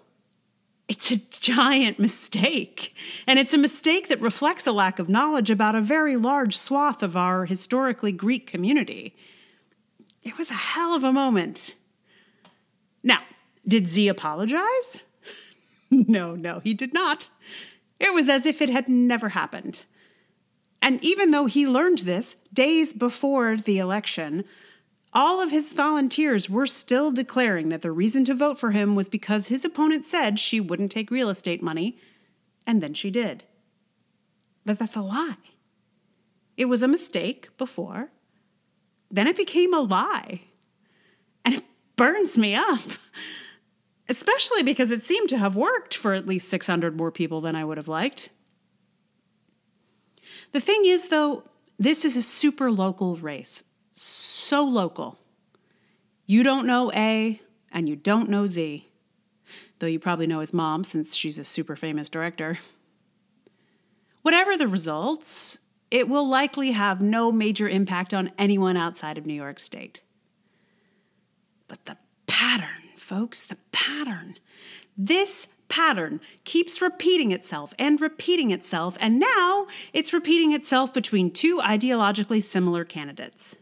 It's 0.88 1.10
a 1.10 1.16
giant 1.16 1.98
mistake. 1.98 2.94
And 3.26 3.38
it's 3.38 3.54
a 3.54 3.58
mistake 3.58 4.08
that 4.08 4.20
reflects 4.20 4.66
a 4.66 4.72
lack 4.72 4.98
of 4.98 5.08
knowledge 5.08 5.50
about 5.50 5.74
a 5.74 5.80
very 5.80 6.16
large 6.16 6.56
swath 6.56 7.02
of 7.02 7.16
our 7.16 7.46
historically 7.46 8.12
Greek 8.12 8.46
community. 8.46 9.14
It 10.22 10.36
was 10.38 10.50
a 10.50 10.54
hell 10.54 10.94
of 10.94 11.02
a 11.02 11.12
moment. 11.12 11.76
Now, 13.02 13.20
did 13.66 13.86
Z 13.86 14.08
apologize? 14.08 15.00
no, 15.90 16.34
no, 16.34 16.60
he 16.60 16.74
did 16.74 16.92
not. 16.92 17.30
It 18.00 18.14
was 18.14 18.28
as 18.28 18.46
if 18.46 18.60
it 18.60 18.70
had 18.70 18.88
never 18.88 19.30
happened. 19.30 19.84
And 20.80 21.02
even 21.04 21.30
though 21.30 21.46
he 21.46 21.66
learned 21.66 22.00
this 22.00 22.36
days 22.52 22.92
before 22.92 23.56
the 23.56 23.78
election, 23.78 24.44
all 25.12 25.40
of 25.40 25.50
his 25.50 25.72
volunteers 25.72 26.50
were 26.50 26.66
still 26.66 27.12
declaring 27.12 27.68
that 27.68 27.82
the 27.82 27.92
reason 27.92 28.24
to 28.24 28.34
vote 28.34 28.58
for 28.58 28.72
him 28.72 28.96
was 28.96 29.08
because 29.08 29.46
his 29.46 29.64
opponent 29.64 30.06
said 30.06 30.38
she 30.38 30.58
wouldn't 30.58 30.90
take 30.90 31.10
real 31.10 31.28
estate 31.28 31.62
money, 31.62 31.98
and 32.66 32.82
then 32.82 32.94
she 32.94 33.10
did. 33.10 33.44
But 34.64 34.78
that's 34.78 34.96
a 34.96 35.02
lie. 35.02 35.36
It 36.56 36.64
was 36.64 36.82
a 36.82 36.88
mistake 36.88 37.56
before, 37.58 38.10
then 39.10 39.26
it 39.26 39.36
became 39.36 39.74
a 39.74 39.80
lie. 39.80 40.42
Burns 41.96 42.38
me 42.38 42.54
up 42.54 42.80
especially 44.12 44.62
because 44.62 44.90
it 44.90 45.02
seemed 45.02 45.30
to 45.30 45.38
have 45.38 45.56
worked 45.56 45.96
for 45.96 46.12
at 46.12 46.26
least 46.26 46.48
600 46.48 46.96
more 46.96 47.10
people 47.10 47.40
than 47.40 47.56
I 47.56 47.64
would 47.64 47.78
have 47.78 47.88
liked. 47.88 48.28
The 50.52 50.60
thing 50.60 50.84
is, 50.84 51.08
though, 51.08 51.44
this 51.78 52.04
is 52.04 52.14
a 52.14 52.22
super 52.22 52.70
local 52.70 53.16
race. 53.16 53.64
So 53.90 54.62
local. 54.64 55.18
You 56.26 56.42
don't 56.42 56.66
know 56.66 56.92
A 56.92 57.40
and 57.72 57.88
you 57.88 57.96
don't 57.96 58.28
know 58.28 58.46
Z, 58.46 58.86
though 59.78 59.86
you 59.86 59.98
probably 59.98 60.26
know 60.26 60.40
his 60.40 60.52
mom 60.52 60.84
since 60.84 61.16
she's 61.16 61.38
a 61.38 61.44
super 61.44 61.74
famous 61.74 62.10
director. 62.10 62.58
Whatever 64.20 64.58
the 64.58 64.68
results, 64.68 65.58
it 65.90 66.06
will 66.06 66.28
likely 66.28 66.72
have 66.72 67.00
no 67.00 67.32
major 67.32 67.68
impact 67.68 68.12
on 68.12 68.30
anyone 68.36 68.76
outside 68.76 69.16
of 69.16 69.24
New 69.24 69.34
York 69.34 69.58
State. 69.58 70.02
But 71.72 71.86
the 71.86 71.96
pattern 72.26 72.82
folks, 72.96 73.42
the 73.42 73.56
pattern. 73.72 74.36
This 74.94 75.46
pattern 75.68 76.20
keeps 76.44 76.82
repeating 76.82 77.32
itself 77.32 77.72
and 77.78 77.98
repeating 77.98 78.50
itself, 78.50 78.98
and 79.00 79.18
now 79.18 79.68
it's 79.94 80.12
repeating 80.12 80.52
itself 80.52 80.92
between 80.92 81.30
two 81.30 81.60
ideologically 81.60 82.42
similar 82.42 82.84
candidates. 82.84 83.56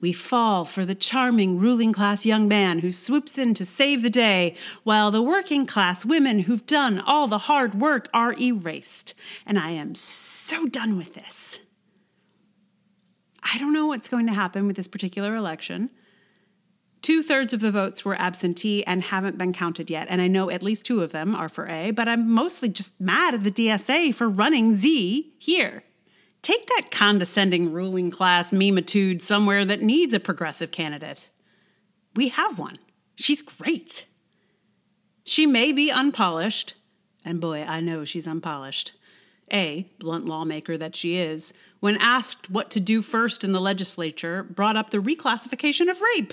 We 0.00 0.12
fall 0.12 0.64
for 0.64 0.84
the 0.84 0.96
charming 0.96 1.56
ruling 1.56 1.92
class 1.92 2.26
young 2.26 2.48
man 2.48 2.80
who 2.80 2.90
swoops 2.90 3.38
in 3.38 3.54
to 3.54 3.64
save 3.64 4.02
the 4.02 4.10
day, 4.10 4.56
while 4.82 5.12
the 5.12 5.22
working 5.22 5.66
class 5.66 6.04
women 6.04 6.40
who've 6.40 6.66
done 6.66 6.98
all 6.98 7.28
the 7.28 7.38
hard 7.38 7.76
work 7.76 8.08
are 8.12 8.34
erased. 8.40 9.14
And 9.46 9.56
I 9.56 9.70
am 9.70 9.94
so 9.94 10.66
done 10.66 10.96
with 10.96 11.14
this. 11.14 11.60
I 13.40 13.56
don't 13.58 13.72
know 13.72 13.86
what's 13.86 14.08
going 14.08 14.26
to 14.26 14.34
happen 14.34 14.66
with 14.66 14.74
this 14.74 14.88
particular 14.88 15.36
election. 15.36 15.90
Two 17.04 17.22
thirds 17.22 17.52
of 17.52 17.60
the 17.60 17.70
votes 17.70 18.02
were 18.02 18.18
absentee 18.18 18.82
and 18.86 19.02
haven't 19.02 19.36
been 19.36 19.52
counted 19.52 19.90
yet. 19.90 20.06
And 20.08 20.22
I 20.22 20.26
know 20.26 20.48
at 20.48 20.62
least 20.62 20.86
two 20.86 21.02
of 21.02 21.12
them 21.12 21.34
are 21.34 21.50
for 21.50 21.68
A, 21.68 21.90
but 21.90 22.08
I'm 22.08 22.30
mostly 22.30 22.70
just 22.70 22.98
mad 22.98 23.34
at 23.34 23.44
the 23.44 23.50
DSA 23.50 24.14
for 24.14 24.26
running 24.26 24.74
Z 24.74 25.34
here. 25.38 25.84
Take 26.40 26.66
that 26.66 26.90
condescending 26.90 27.72
ruling 27.72 28.10
class 28.10 28.54
memitude 28.54 29.20
somewhere 29.20 29.66
that 29.66 29.82
needs 29.82 30.14
a 30.14 30.18
progressive 30.18 30.70
candidate. 30.70 31.28
We 32.16 32.28
have 32.28 32.58
one. 32.58 32.76
She's 33.16 33.42
great. 33.42 34.06
She 35.24 35.44
may 35.44 35.72
be 35.72 35.90
unpolished, 35.90 36.72
and 37.22 37.38
boy, 37.38 37.64
I 37.64 37.82
know 37.82 38.06
she's 38.06 38.26
unpolished. 38.26 38.92
A, 39.52 39.90
blunt 39.98 40.24
lawmaker 40.24 40.78
that 40.78 40.96
she 40.96 41.16
is, 41.16 41.52
when 41.80 41.98
asked 41.98 42.48
what 42.48 42.70
to 42.70 42.80
do 42.80 43.02
first 43.02 43.44
in 43.44 43.52
the 43.52 43.60
legislature, 43.60 44.42
brought 44.42 44.78
up 44.78 44.88
the 44.88 45.02
reclassification 45.02 45.90
of 45.90 46.00
rape. 46.00 46.32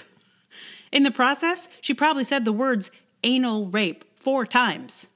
In 0.92 1.04
the 1.04 1.12
process, 1.12 1.70
she 1.80 1.94
probably 1.94 2.24
said 2.24 2.46
the 2.46 2.52
words 2.52 2.92
anal 3.24 3.68
rape 3.68 4.04
four 4.16 4.46
times. 4.46 5.08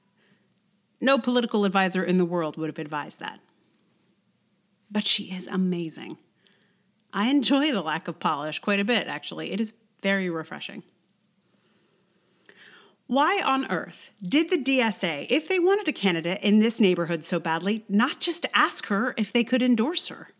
No 1.00 1.18
political 1.18 1.64
advisor 1.64 2.02
in 2.02 2.16
the 2.16 2.24
world 2.24 2.56
would 2.56 2.68
have 2.68 2.78
advised 2.78 3.20
that. 3.20 3.40
But 4.90 5.06
she 5.06 5.24
is 5.24 5.46
amazing. 5.46 6.16
I 7.12 7.28
enjoy 7.28 7.72
the 7.72 7.82
lack 7.82 8.08
of 8.08 8.18
polish 8.18 8.58
quite 8.58 8.80
a 8.80 8.84
bit, 8.84 9.06
actually. 9.06 9.52
It 9.52 9.60
is 9.60 9.74
very 10.02 10.30
refreshing. 10.30 10.82
Why 13.06 13.40
on 13.40 13.70
earth 13.70 14.10
did 14.22 14.50
the 14.50 14.58
DSA, 14.58 15.26
if 15.30 15.46
they 15.46 15.60
wanted 15.60 15.86
a 15.86 15.92
candidate 15.92 16.42
in 16.42 16.58
this 16.58 16.80
neighborhood 16.80 17.24
so 17.24 17.38
badly, 17.38 17.84
not 17.88 18.20
just 18.20 18.46
ask 18.52 18.86
her 18.86 19.14
if 19.16 19.32
they 19.32 19.44
could 19.44 19.62
endorse 19.62 20.08
her? 20.08 20.30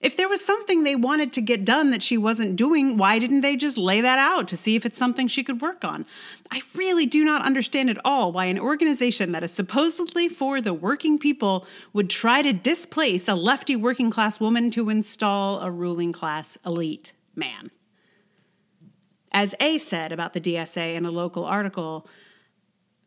If 0.00 0.16
there 0.16 0.28
was 0.28 0.44
something 0.44 0.84
they 0.84 0.94
wanted 0.94 1.32
to 1.32 1.40
get 1.40 1.64
done 1.64 1.90
that 1.90 2.04
she 2.04 2.16
wasn't 2.16 2.54
doing, 2.54 2.96
why 2.96 3.18
didn't 3.18 3.40
they 3.40 3.56
just 3.56 3.76
lay 3.76 4.00
that 4.00 4.18
out 4.18 4.46
to 4.48 4.56
see 4.56 4.76
if 4.76 4.86
it's 4.86 4.98
something 4.98 5.26
she 5.26 5.42
could 5.42 5.60
work 5.60 5.84
on? 5.84 6.06
I 6.52 6.62
really 6.76 7.04
do 7.04 7.24
not 7.24 7.44
understand 7.44 7.90
at 7.90 7.98
all 8.04 8.30
why 8.30 8.44
an 8.44 8.60
organization 8.60 9.32
that 9.32 9.42
is 9.42 9.52
supposedly 9.52 10.28
for 10.28 10.60
the 10.60 10.72
working 10.72 11.18
people 11.18 11.66
would 11.92 12.08
try 12.10 12.42
to 12.42 12.52
displace 12.52 13.26
a 13.26 13.34
lefty 13.34 13.74
working 13.74 14.10
class 14.10 14.38
woman 14.38 14.70
to 14.70 14.88
install 14.88 15.60
a 15.60 15.70
ruling 15.70 16.12
class 16.12 16.56
elite 16.64 17.12
man. 17.34 17.72
As 19.32 19.56
A 19.58 19.78
said 19.78 20.12
about 20.12 20.32
the 20.32 20.40
DSA 20.40 20.94
in 20.94 21.06
a 21.06 21.10
local 21.10 21.44
article, 21.44 22.06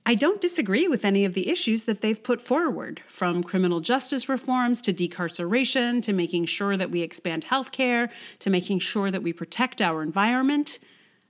I 0.06 0.16
don't 0.16 0.42
disagree 0.42 0.88
with 0.88 1.06
any 1.06 1.26
of 1.26 1.36
the 1.36 1.50
issues 1.50 1.84
that 1.84 2.02
they've 2.02 2.22
put 2.22 2.42
forward, 2.42 3.02
from 3.08 3.44
criminal 3.44 3.82
justice 3.82 4.28
reforms 4.28 4.82
to 4.84 4.94
decarceration 4.94 6.02
to 6.02 6.12
making 6.12 6.48
sure 6.48 6.76
that 6.76 6.90
we 6.90 7.02
expand 7.02 7.46
healthcare 7.46 8.10
to 8.40 8.50
making 8.50 8.80
sure 8.80 9.12
that 9.12 9.22
we 9.22 9.32
protect 9.32 9.80
our 9.80 10.02
environment. 10.02 10.80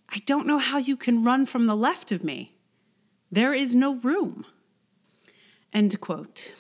I 0.08 0.20
don't 0.26 0.48
know 0.48 0.58
how 0.58 0.78
you 0.78 0.96
can 0.96 1.24
run 1.24 1.46
from 1.46 1.66
the 1.66 1.76
left 1.76 2.12
of 2.12 2.24
me. 2.24 2.54
There 3.30 3.54
is 3.54 3.76
no 3.76 3.96
room. 3.96 4.46
End 5.74 6.00
quote. 6.00 6.54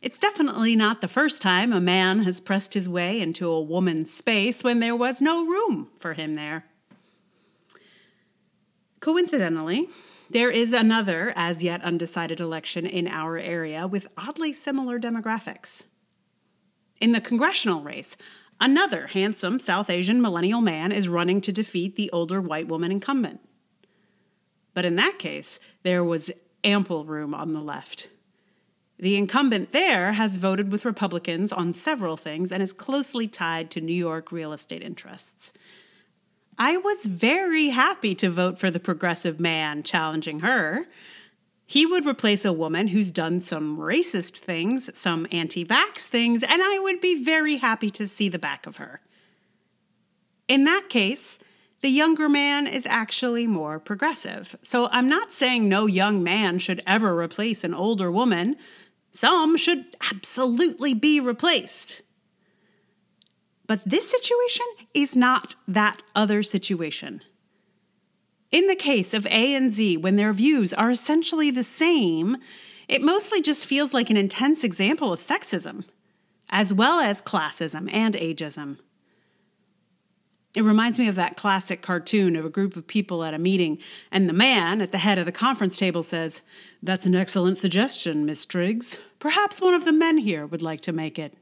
It's 0.00 0.18
definitely 0.18 0.76
not 0.76 1.00
the 1.00 1.08
first 1.08 1.40
time 1.40 1.72
a 1.72 1.80
man 1.80 2.24
has 2.24 2.40
pressed 2.40 2.74
his 2.74 2.88
way 2.88 3.20
into 3.20 3.48
a 3.48 3.60
woman's 3.60 4.12
space 4.12 4.62
when 4.62 4.80
there 4.80 4.94
was 4.94 5.20
no 5.20 5.46
room 5.46 5.88
for 5.98 6.12
him 6.12 6.34
there. 6.34 6.66
Coincidentally, 9.00 9.88
there 10.30 10.50
is 10.50 10.72
another 10.72 11.32
as 11.36 11.62
yet 11.62 11.82
undecided 11.82 12.40
election 12.40 12.86
in 12.86 13.06
our 13.06 13.38
area 13.38 13.86
with 13.86 14.08
oddly 14.16 14.52
similar 14.52 14.98
demographics. 14.98 15.82
In 17.00 17.12
the 17.12 17.20
congressional 17.20 17.82
race, 17.82 18.16
another 18.60 19.08
handsome 19.08 19.58
South 19.58 19.90
Asian 19.90 20.22
millennial 20.22 20.60
man 20.60 20.92
is 20.92 21.08
running 21.08 21.40
to 21.42 21.52
defeat 21.52 21.96
the 21.96 22.10
older 22.10 22.40
white 22.40 22.68
woman 22.68 22.90
incumbent. 22.90 23.40
But 24.72 24.84
in 24.84 24.96
that 24.96 25.18
case, 25.18 25.60
there 25.82 26.02
was 26.02 26.30
ample 26.64 27.04
room 27.04 27.34
on 27.34 27.52
the 27.52 27.60
left. 27.60 28.08
The 28.98 29.16
incumbent 29.16 29.72
there 29.72 30.12
has 30.12 30.36
voted 30.36 30.70
with 30.70 30.84
Republicans 30.84 31.52
on 31.52 31.72
several 31.72 32.16
things 32.16 32.50
and 32.50 32.62
is 32.62 32.72
closely 32.72 33.28
tied 33.28 33.70
to 33.72 33.80
New 33.80 33.94
York 33.94 34.32
real 34.32 34.52
estate 34.52 34.82
interests. 34.82 35.52
I 36.58 36.76
was 36.76 37.06
very 37.06 37.68
happy 37.68 38.14
to 38.16 38.30
vote 38.30 38.58
for 38.58 38.70
the 38.70 38.80
progressive 38.80 39.40
man 39.40 39.82
challenging 39.82 40.40
her. 40.40 40.86
He 41.66 41.86
would 41.86 42.06
replace 42.06 42.44
a 42.44 42.52
woman 42.52 42.88
who's 42.88 43.10
done 43.10 43.40
some 43.40 43.78
racist 43.78 44.38
things, 44.38 44.96
some 44.96 45.26
anti 45.32 45.64
vax 45.64 46.06
things, 46.06 46.42
and 46.42 46.62
I 46.62 46.78
would 46.78 47.00
be 47.00 47.24
very 47.24 47.56
happy 47.56 47.90
to 47.90 48.06
see 48.06 48.28
the 48.28 48.38
back 48.38 48.66
of 48.66 48.76
her. 48.76 49.00
In 50.46 50.64
that 50.64 50.88
case, 50.88 51.38
the 51.80 51.88
younger 51.88 52.28
man 52.28 52.66
is 52.66 52.86
actually 52.86 53.46
more 53.46 53.78
progressive. 53.78 54.56
So 54.62 54.88
I'm 54.88 55.08
not 55.08 55.32
saying 55.32 55.68
no 55.68 55.86
young 55.86 56.22
man 56.22 56.58
should 56.58 56.82
ever 56.86 57.18
replace 57.18 57.64
an 57.64 57.74
older 57.74 58.12
woman. 58.12 58.56
Some 59.10 59.56
should 59.56 59.84
absolutely 60.10 60.94
be 60.94 61.18
replaced. 61.20 62.02
But 63.66 63.84
this 63.84 64.10
situation 64.10 64.66
is 64.92 65.16
not 65.16 65.53
that 65.66 66.02
other 66.14 66.42
situation. 66.42 67.22
In 68.50 68.66
the 68.68 68.76
case 68.76 69.14
of 69.14 69.26
A 69.26 69.54
and 69.54 69.72
Z, 69.72 69.96
when 69.96 70.16
their 70.16 70.32
views 70.32 70.72
are 70.72 70.90
essentially 70.90 71.50
the 71.50 71.64
same, 71.64 72.36
it 72.88 73.02
mostly 73.02 73.42
just 73.42 73.66
feels 73.66 73.92
like 73.94 74.10
an 74.10 74.16
intense 74.16 74.62
example 74.62 75.12
of 75.12 75.20
sexism, 75.20 75.84
as 76.50 76.72
well 76.72 77.00
as 77.00 77.22
classism 77.22 77.92
and 77.92 78.14
ageism. 78.14 78.78
It 80.54 80.62
reminds 80.62 81.00
me 81.00 81.08
of 81.08 81.16
that 81.16 81.36
classic 81.36 81.82
cartoon 81.82 82.36
of 82.36 82.44
a 82.44 82.50
group 82.50 82.76
of 82.76 82.86
people 82.86 83.24
at 83.24 83.34
a 83.34 83.38
meeting, 83.38 83.78
and 84.12 84.28
the 84.28 84.32
man 84.32 84.80
at 84.80 84.92
the 84.92 84.98
head 84.98 85.18
of 85.18 85.26
the 85.26 85.32
conference 85.32 85.76
table 85.76 86.04
says, 86.04 86.40
That's 86.80 87.06
an 87.06 87.16
excellent 87.16 87.58
suggestion, 87.58 88.24
Miss 88.24 88.46
Triggs. 88.46 88.98
Perhaps 89.18 89.60
one 89.60 89.74
of 89.74 89.84
the 89.84 89.92
men 89.92 90.18
here 90.18 90.46
would 90.46 90.62
like 90.62 90.80
to 90.82 90.92
make 90.92 91.18
it. 91.18 91.34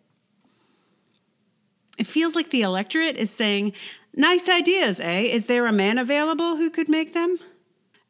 It 1.98 2.06
feels 2.06 2.34
like 2.34 2.48
the 2.48 2.62
electorate 2.62 3.16
is 3.16 3.30
saying, 3.30 3.74
Nice 4.14 4.46
ideas, 4.46 5.00
eh? 5.00 5.22
Is 5.22 5.46
there 5.46 5.66
a 5.66 5.72
man 5.72 5.96
available 5.96 6.56
who 6.56 6.68
could 6.68 6.88
make 6.88 7.14
them? 7.14 7.38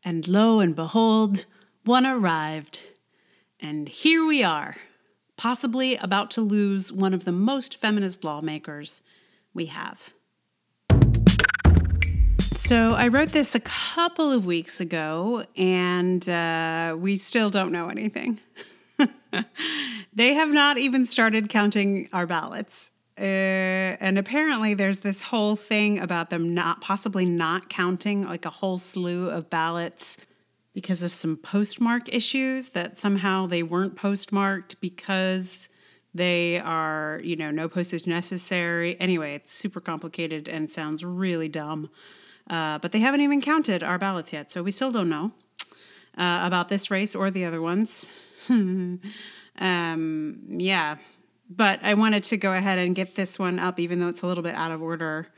And 0.04 0.26
lo 0.26 0.58
and 0.58 0.74
behold, 0.74 1.44
one 1.84 2.04
arrived. 2.04 2.82
And 3.60 3.88
here 3.88 4.26
we 4.26 4.42
are, 4.42 4.76
possibly 5.36 5.96
about 5.96 6.32
to 6.32 6.40
lose 6.40 6.92
one 6.92 7.14
of 7.14 7.24
the 7.24 7.30
most 7.30 7.76
feminist 7.76 8.24
lawmakers 8.24 9.02
we 9.54 9.66
have. 9.66 10.12
So 12.50 12.94
I 12.94 13.06
wrote 13.06 13.28
this 13.28 13.54
a 13.54 13.60
couple 13.60 14.32
of 14.32 14.44
weeks 14.44 14.80
ago, 14.80 15.44
and 15.56 16.28
uh, 16.28 16.96
we 16.98 17.14
still 17.14 17.48
don't 17.48 17.70
know 17.70 17.88
anything. 17.88 18.40
they 20.12 20.34
have 20.34 20.48
not 20.48 20.78
even 20.78 21.06
started 21.06 21.48
counting 21.48 22.08
our 22.12 22.26
ballots. 22.26 22.90
Uh, 23.22 23.94
and 24.00 24.18
apparently, 24.18 24.74
there's 24.74 24.98
this 25.00 25.22
whole 25.22 25.54
thing 25.54 26.00
about 26.00 26.30
them 26.30 26.54
not 26.54 26.80
possibly 26.80 27.24
not 27.24 27.68
counting 27.68 28.26
like 28.26 28.44
a 28.44 28.50
whole 28.50 28.78
slew 28.78 29.30
of 29.30 29.48
ballots 29.48 30.18
because 30.74 31.02
of 31.02 31.12
some 31.12 31.36
postmark 31.36 32.12
issues 32.12 32.70
that 32.70 32.98
somehow 32.98 33.46
they 33.46 33.62
weren't 33.62 33.94
postmarked 33.94 34.80
because 34.80 35.68
they 36.12 36.58
are, 36.58 37.20
you 37.22 37.36
know, 37.36 37.52
no 37.52 37.68
postage 37.68 38.08
necessary. 38.08 38.98
Anyway, 38.98 39.36
it's 39.36 39.52
super 39.52 39.80
complicated 39.80 40.48
and 40.48 40.68
sounds 40.68 41.04
really 41.04 41.48
dumb. 41.48 41.90
Uh, 42.50 42.78
but 42.80 42.90
they 42.90 42.98
haven't 42.98 43.20
even 43.20 43.40
counted 43.40 43.84
our 43.84 43.98
ballots 43.98 44.32
yet, 44.32 44.50
so 44.50 44.64
we 44.64 44.72
still 44.72 44.90
don't 44.90 45.08
know 45.08 45.30
uh, 46.18 46.40
about 46.42 46.68
this 46.68 46.90
race 46.90 47.14
or 47.14 47.30
the 47.30 47.44
other 47.44 47.62
ones. 47.62 48.08
um, 48.48 50.40
yeah, 50.48 50.96
but 51.56 51.80
I 51.82 51.94
wanted 51.94 52.24
to 52.24 52.36
go 52.36 52.52
ahead 52.52 52.78
and 52.78 52.94
get 52.94 53.14
this 53.14 53.38
one 53.38 53.58
up, 53.58 53.78
even 53.78 54.00
though 54.00 54.08
it's 54.08 54.22
a 54.22 54.26
little 54.26 54.42
bit 54.42 54.54
out 54.54 54.70
of 54.70 54.82
order, 54.82 55.28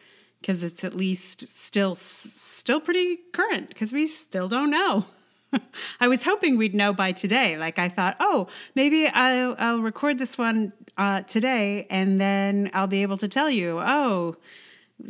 because 0.40 0.62
it's 0.62 0.85
at 0.85 0.94
least 0.94 1.48
still 1.48 1.94
still 1.94 2.81
pretty 2.81 3.16
current, 3.33 3.68
because 3.68 3.92
we 3.92 4.07
still 4.07 4.48
don't 4.48 4.70
know. 4.70 5.07
I 6.00 6.09
was 6.09 6.22
hoping 6.22 6.57
we'd 6.57 6.74
know 6.74 6.92
by 6.92 7.12
today. 7.12 7.57
Like 7.57 7.79
I 7.79 7.88
thought, 7.88 8.16
oh, 8.20 8.48
maybe 8.74 9.09
I'll, 9.09 9.57
I'll 9.59 9.81
record 9.81 10.18
this 10.18 10.37
one 10.38 10.72
uh, 10.96 11.22
today, 11.22 11.87
and 11.90 12.20
then 12.20 12.70
I'll 12.74 12.87
be 12.87 13.03
able 13.03 13.16
to 13.18 13.29
tell 13.29 13.50
you, 13.50 13.81
oh, 13.81 14.37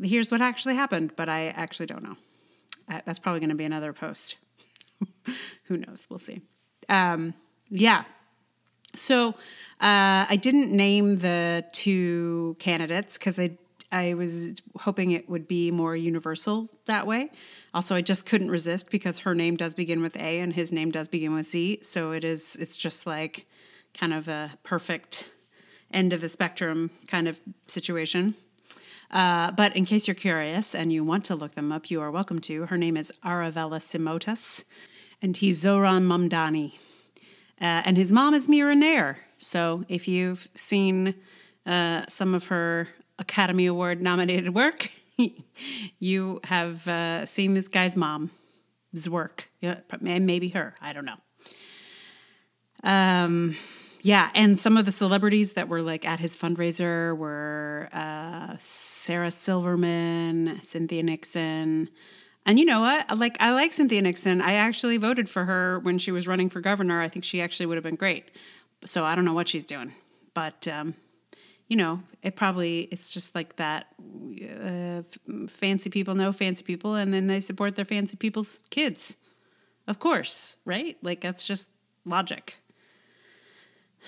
here's 0.03 0.31
what 0.31 0.41
actually 0.41 0.75
happened. 0.75 1.13
But 1.17 1.29
I 1.29 1.49
actually 1.49 1.87
don't 1.87 2.03
know. 2.03 2.17
Uh, 2.89 3.01
that's 3.05 3.19
probably 3.19 3.41
going 3.41 3.51
to 3.51 3.57
be 3.57 3.65
another 3.65 3.93
post. 3.93 4.37
Who 5.65 5.79
knows? 5.79 6.07
We'll 6.11 6.19
see. 6.19 6.43
Um, 6.89 7.35
yeah. 7.71 8.05
So 8.95 9.35
uh, 9.81 10.27
I 10.29 10.39
didn't 10.41 10.71
name 10.71 11.19
the 11.19 11.65
two 11.73 12.57
candidates 12.59 13.19
because 13.19 13.39
I 13.39 13.59
I 13.93 14.15
was 14.15 14.61
hoping 14.81 15.13
it 15.13 15.31
would 15.31 15.47
be 15.47 15.71
more 15.71 15.95
universal 15.95 16.69
that 16.87 17.07
way. 17.07 17.31
Also, 17.73 17.95
I 17.95 18.01
just 18.01 18.27
couldn't 18.27 18.51
resist 18.51 18.91
because 18.91 19.21
her 19.21 19.37
name 19.37 19.57
does 19.57 19.77
begin 19.77 20.03
with 20.03 20.17
A 20.17 20.41
and 20.41 20.53
his 20.53 20.73
name 20.73 20.91
does 20.91 21.07
begin 21.07 21.33
with 21.33 21.49
Z. 21.49 21.81
So 21.83 22.11
it 22.11 22.25
is 22.25 22.57
it's 22.57 22.77
just 22.77 23.07
like 23.07 23.47
kind 23.93 24.13
of 24.13 24.27
a 24.27 24.59
perfect 24.65 25.29
end 25.93 26.13
of 26.13 26.21
the 26.21 26.29
spectrum 26.29 26.91
kind 27.07 27.29
of 27.29 27.39
situation. 27.69 28.35
Uh, 29.11 29.53
but 29.53 29.77
in 29.77 29.85
case 29.85 30.09
you're 30.09 30.15
curious 30.15 30.75
and 30.75 30.93
you 30.93 31.05
want 31.05 31.25
to 31.27 31.37
look 31.37 31.55
them 31.55 31.71
up, 31.71 31.89
you 31.89 32.01
are 32.01 32.11
welcome 32.11 32.41
to. 32.41 32.67
Her 32.67 32.77
name 32.77 32.97
is 32.97 33.13
Aravella 33.25 33.79
Simotas, 33.79 34.65
and 35.23 35.37
he's 35.37 35.63
Zohran 35.63 36.05
Mamdani. 36.05 36.73
Uh, 37.61 37.83
and 37.85 37.97
his 37.97 38.11
mom 38.13 38.35
is 38.35 38.49
Mira 38.49 38.75
Nair. 38.75 39.19
So 39.39 39.85
if 39.89 40.09
you've 40.09 40.49
seen 40.55 41.15
uh, 41.67 42.05
some 42.09 42.35
of 42.35 42.49
her 42.49 42.89
Academy 43.19 43.67
Award 43.67 44.03
nominated 44.03 44.55
work, 44.55 44.91
you 45.99 46.41
have 46.45 46.87
uh, 46.89 47.27
seen 47.27 47.55
this 47.55 47.69
guy's 47.69 47.97
mom's 47.97 49.09
work. 49.09 49.49
Yeah, 49.61 49.81
maybe 50.01 50.49
her. 50.49 50.75
I 50.81 50.93
don't 50.93 51.05
know. 51.05 51.17
Um, 52.83 53.57
yeah, 54.03 54.31
and 54.35 54.59
some 54.59 54.77
of 54.77 54.85
the 54.85 54.93
celebrities 54.93 55.55
that 55.55 55.69
were 55.69 55.81
like 55.81 56.05
at 56.07 56.21
his 56.21 56.37
fundraiser 56.37 57.17
were 57.17 57.89
uh, 57.93 58.55
Sarah 58.59 59.31
Silverman, 59.31 60.61
Cynthia 60.63 61.03
Nixon, 61.03 61.89
and 62.47 62.59
you 62.59 62.65
know 62.65 62.81
what? 62.81 63.19
Like 63.19 63.37
I 63.41 63.53
like 63.53 63.73
Cynthia 63.73 64.03
Nixon. 64.03 64.41
I 64.41 64.55
actually 64.55 64.97
voted 64.99 65.31
for 65.31 65.45
her 65.45 65.79
when 65.81 65.99
she 65.99 66.13
was 66.13 66.27
running 66.27 66.51
for 66.51 66.61
governor. 66.61 67.01
I 67.01 67.09
think 67.09 67.25
she 67.25 67.41
actually 67.41 67.67
would 67.67 67.77
have 67.77 67.85
been 67.85 67.97
great. 67.97 68.31
So 68.85 69.05
I 69.05 69.15
don't 69.15 69.25
know 69.25 69.33
what 69.33 69.49
she's 69.49 69.65
doing, 69.65 69.93
but 70.35 70.69
um, 70.69 70.95
you 71.69 71.77
know, 71.77 72.03
it 72.23 72.37
probably 72.37 72.81
it's 72.91 73.09
just 73.09 73.35
like 73.35 73.57
that. 73.57 73.87
Uh, 74.63 75.03
fancy 75.49 75.89
people 75.89 76.15
know 76.15 76.33
fancy 76.33 76.63
people, 76.63 76.95
and 76.95 77.15
then 77.15 77.27
they 77.27 77.41
support 77.41 77.77
their 77.77 77.85
fancy 77.87 78.17
people's 78.17 78.61
kids. 78.71 79.17
Of 79.87 79.99
course, 79.99 80.57
right? 80.65 80.99
Like 81.03 81.21
that's 81.21 81.47
just 81.47 81.71
logic. 82.05 82.57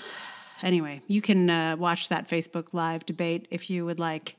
Anyway, 0.63 1.03
you 1.07 1.21
can 1.21 1.51
uh, 1.51 1.77
watch 1.79 2.09
that 2.09 2.31
Facebook 2.31 2.69
Live 2.73 3.05
debate 3.05 3.47
if 3.51 3.69
you 3.69 3.85
would 3.85 3.99
like. 3.99 4.37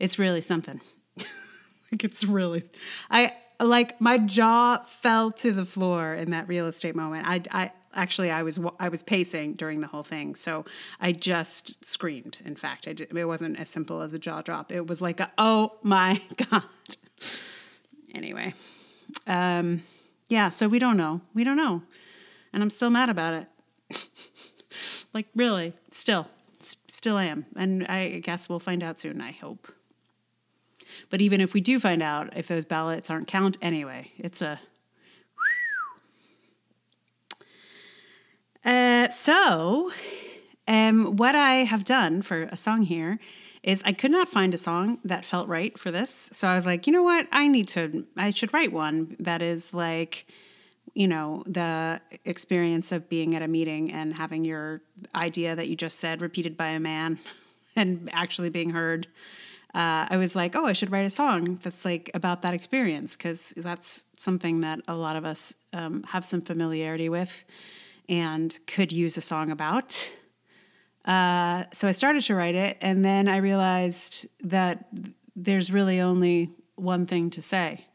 It's 0.00 0.18
really 0.18 0.40
something. 0.40 0.80
like 1.92 2.04
it's 2.04 2.24
really, 2.24 2.64
I 3.10 3.32
like 3.60 4.00
my 4.00 4.18
jaw 4.18 4.78
fell 4.86 5.30
to 5.32 5.52
the 5.52 5.64
floor 5.64 6.14
in 6.14 6.30
that 6.30 6.48
real 6.48 6.66
estate 6.66 6.94
moment. 6.94 7.26
I, 7.26 7.42
I 7.50 7.72
actually 7.94 8.30
I 8.30 8.42
was 8.42 8.58
I 8.78 8.88
was 8.88 9.02
pacing 9.02 9.54
during 9.54 9.80
the 9.80 9.86
whole 9.86 10.02
thing, 10.02 10.34
so 10.34 10.64
I 11.00 11.12
just 11.12 11.84
screamed. 11.84 12.38
In 12.44 12.56
fact, 12.56 12.86
I 12.86 12.92
did, 12.92 13.16
it 13.16 13.24
wasn't 13.24 13.58
as 13.58 13.68
simple 13.68 14.02
as 14.02 14.12
a 14.12 14.18
jaw 14.18 14.42
drop. 14.42 14.72
It 14.72 14.86
was 14.86 15.02
like 15.02 15.20
a, 15.20 15.30
oh 15.38 15.72
my 15.82 16.20
god. 16.50 16.62
anyway, 18.14 18.54
um, 19.26 19.82
yeah. 20.28 20.48
So 20.50 20.68
we 20.68 20.78
don't 20.78 20.96
know. 20.96 21.20
We 21.34 21.44
don't 21.44 21.56
know, 21.56 21.82
and 22.52 22.62
I'm 22.62 22.70
still 22.70 22.90
mad 22.90 23.08
about 23.08 23.34
it. 23.34 23.46
like 25.14 25.26
really, 25.34 25.74
still, 25.90 26.28
still 26.88 27.18
am, 27.18 27.46
and 27.56 27.86
I 27.86 28.20
guess 28.20 28.48
we'll 28.48 28.60
find 28.60 28.82
out 28.82 29.00
soon. 29.00 29.20
I 29.20 29.32
hope. 29.32 29.72
But 31.10 31.20
even 31.20 31.40
if 31.40 31.54
we 31.54 31.60
do 31.60 31.80
find 31.80 32.02
out 32.02 32.36
if 32.36 32.48
those 32.48 32.64
ballots 32.64 33.10
aren't 33.10 33.28
count 33.28 33.56
anyway, 33.62 34.12
it's 34.18 34.42
a 34.42 34.60
uh, 38.64 39.08
so 39.10 39.90
Um, 40.68 41.16
what 41.16 41.34
I 41.34 41.64
have 41.64 41.82
done 41.84 42.20
for 42.20 42.42
a 42.42 42.56
song 42.56 42.82
here 42.82 43.18
is 43.62 43.82
I 43.86 43.92
could 43.92 44.10
not 44.10 44.28
find 44.28 44.52
a 44.52 44.58
song 44.58 44.98
that 45.02 45.24
felt 45.24 45.48
right 45.48 45.76
for 45.78 45.90
this. 45.90 46.28
So 46.34 46.46
I 46.46 46.54
was 46.54 46.66
like, 46.66 46.86
you 46.86 46.92
know 46.92 47.02
what? 47.02 47.26
I 47.32 47.48
need 47.48 47.68
to, 47.68 48.04
I 48.18 48.30
should 48.30 48.52
write 48.52 48.70
one 48.70 49.16
that 49.18 49.40
is 49.40 49.72
like, 49.72 50.26
you 50.92 51.08
know, 51.08 51.42
the 51.46 52.00
experience 52.26 52.92
of 52.92 53.08
being 53.08 53.34
at 53.34 53.40
a 53.40 53.48
meeting 53.48 53.90
and 53.90 54.14
having 54.14 54.44
your 54.44 54.82
idea 55.14 55.56
that 55.56 55.68
you 55.68 55.76
just 55.76 55.98
said 55.98 56.20
repeated 56.20 56.54
by 56.56 56.68
a 56.68 56.80
man 56.80 57.18
and 57.76 58.10
actually 58.12 58.50
being 58.50 58.70
heard. 58.70 59.08
Uh, 59.78 60.08
I 60.10 60.16
was 60.16 60.34
like, 60.34 60.56
oh, 60.56 60.66
I 60.66 60.72
should 60.72 60.90
write 60.90 61.06
a 61.06 61.10
song 61.10 61.60
that's 61.62 61.84
like 61.84 62.10
about 62.12 62.42
that 62.42 62.52
experience 62.52 63.14
because 63.14 63.54
that's 63.56 64.06
something 64.16 64.62
that 64.62 64.80
a 64.88 64.94
lot 64.96 65.14
of 65.14 65.24
us 65.24 65.54
um, 65.72 66.02
have 66.02 66.24
some 66.24 66.40
familiarity 66.40 67.08
with 67.08 67.44
and 68.08 68.58
could 68.66 68.90
use 68.90 69.16
a 69.16 69.20
song 69.20 69.52
about. 69.52 70.10
Uh, 71.04 71.62
so 71.72 71.86
I 71.86 71.92
started 71.92 72.24
to 72.24 72.34
write 72.34 72.56
it, 72.56 72.76
and 72.80 73.04
then 73.04 73.28
I 73.28 73.36
realized 73.36 74.26
that 74.42 74.88
there's 75.36 75.70
really 75.70 76.00
only 76.00 76.50
one 76.74 77.06
thing 77.06 77.30
to 77.30 77.40
say. 77.40 77.86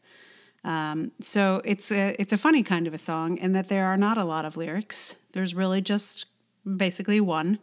Um, 0.64 1.12
so 1.20 1.60
it's 1.66 1.92
a 1.92 2.16
it's 2.18 2.32
a 2.32 2.38
funny 2.38 2.62
kind 2.62 2.86
of 2.86 2.94
a 2.94 2.98
song, 2.98 3.36
in 3.36 3.52
that 3.52 3.68
there 3.68 3.84
are 3.84 3.98
not 3.98 4.16
a 4.16 4.24
lot 4.24 4.46
of 4.46 4.56
lyrics. 4.56 5.16
There's 5.32 5.54
really 5.54 5.82
just 5.82 6.24
basically 6.64 7.20
one 7.20 7.58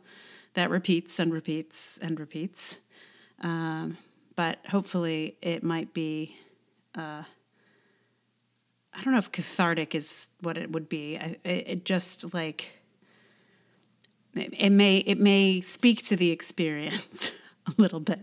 that 0.54 0.70
repeats 0.70 1.18
and 1.18 1.34
repeats 1.34 1.98
and 1.98 2.20
repeats. 2.20 2.78
Um, 3.42 3.98
but 4.42 4.58
hopefully, 4.68 5.38
it 5.44 5.62
might 5.62 5.94
be. 5.94 6.36
Uh, 6.96 7.22
I 8.92 9.04
don't 9.04 9.14
know 9.14 9.20
if 9.20 9.32
cathartic 9.32 9.94
is 9.94 10.32
what 10.40 10.58
it 10.58 10.72
would 10.72 10.90
be. 10.90 11.16
I, 11.16 11.38
it, 11.44 11.68
it 11.68 11.86
just 11.86 12.34
like 12.34 12.72
it 14.34 14.72
may 14.72 14.98
it 14.98 15.20
may 15.20 15.62
speak 15.62 16.02
to 16.06 16.16
the 16.16 16.32
experience 16.32 17.32
a 17.68 17.74
little 17.78 18.00
bit. 18.00 18.20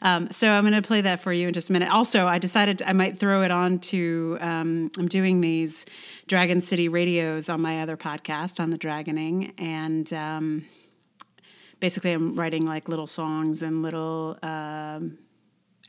Um, 0.00 0.30
so 0.30 0.50
I'm 0.50 0.62
going 0.62 0.72
to 0.72 0.80
play 0.80 1.02
that 1.02 1.20
for 1.22 1.30
you 1.30 1.48
in 1.48 1.52
just 1.52 1.68
a 1.68 1.74
minute. 1.74 1.90
Also, 1.90 2.26
I 2.26 2.38
decided 2.38 2.80
I 2.86 2.94
might 2.94 3.18
throw 3.18 3.42
it 3.42 3.50
on 3.50 3.80
to. 3.80 4.38
Um, 4.40 4.90
I'm 4.96 5.08
doing 5.08 5.42
these 5.42 5.84
Dragon 6.26 6.62
City 6.62 6.88
radios 6.88 7.50
on 7.50 7.60
my 7.60 7.82
other 7.82 7.98
podcast 7.98 8.60
on 8.60 8.70
the 8.70 8.78
Dragoning, 8.78 9.52
and 9.58 10.10
um, 10.14 10.64
basically 11.80 12.12
I'm 12.12 12.34
writing 12.34 12.64
like 12.64 12.88
little 12.88 13.06
songs 13.06 13.60
and 13.60 13.82
little 13.82 14.38
um, 14.42 15.18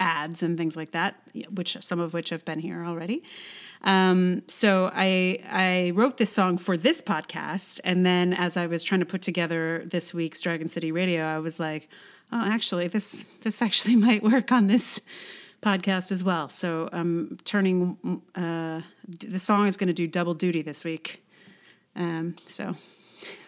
ads 0.01 0.41
and 0.43 0.57
things 0.57 0.75
like 0.75 0.91
that, 0.91 1.15
which 1.53 1.77
some 1.79 1.99
of 1.99 2.13
which 2.13 2.29
have 2.29 2.43
been 2.43 2.59
here 2.59 2.83
already. 2.83 3.23
Um, 3.83 4.43
so 4.47 4.91
I 4.93 5.39
I 5.49 5.91
wrote 5.95 6.17
this 6.17 6.31
song 6.31 6.57
for 6.57 6.75
this 6.75 7.01
podcast, 7.01 7.79
and 7.83 8.05
then 8.05 8.33
as 8.33 8.57
I 8.57 8.67
was 8.67 8.83
trying 8.83 8.99
to 8.99 9.05
put 9.05 9.21
together 9.21 9.83
this 9.85 10.13
week's 10.13 10.41
Dragon 10.41 10.67
City 10.69 10.91
Radio, 10.91 11.23
I 11.23 11.39
was 11.39 11.59
like, 11.59 11.87
oh, 12.31 12.41
actually, 12.43 12.87
this 12.87 13.25
this 13.43 13.61
actually 13.61 13.95
might 14.07 14.23
work 14.23 14.51
on 14.51 14.67
this 14.67 14.99
podcast 15.61 16.11
as 16.11 16.23
well. 16.23 16.49
So 16.49 16.89
I'm 16.91 17.37
turning 17.43 18.21
uh, 18.35 18.81
the 19.07 19.39
song 19.39 19.67
is 19.67 19.77
going 19.77 19.87
to 19.87 19.93
do 19.93 20.07
double 20.07 20.33
duty 20.33 20.61
this 20.63 20.83
week. 20.83 21.23
Um, 21.95 22.35
so 22.47 22.75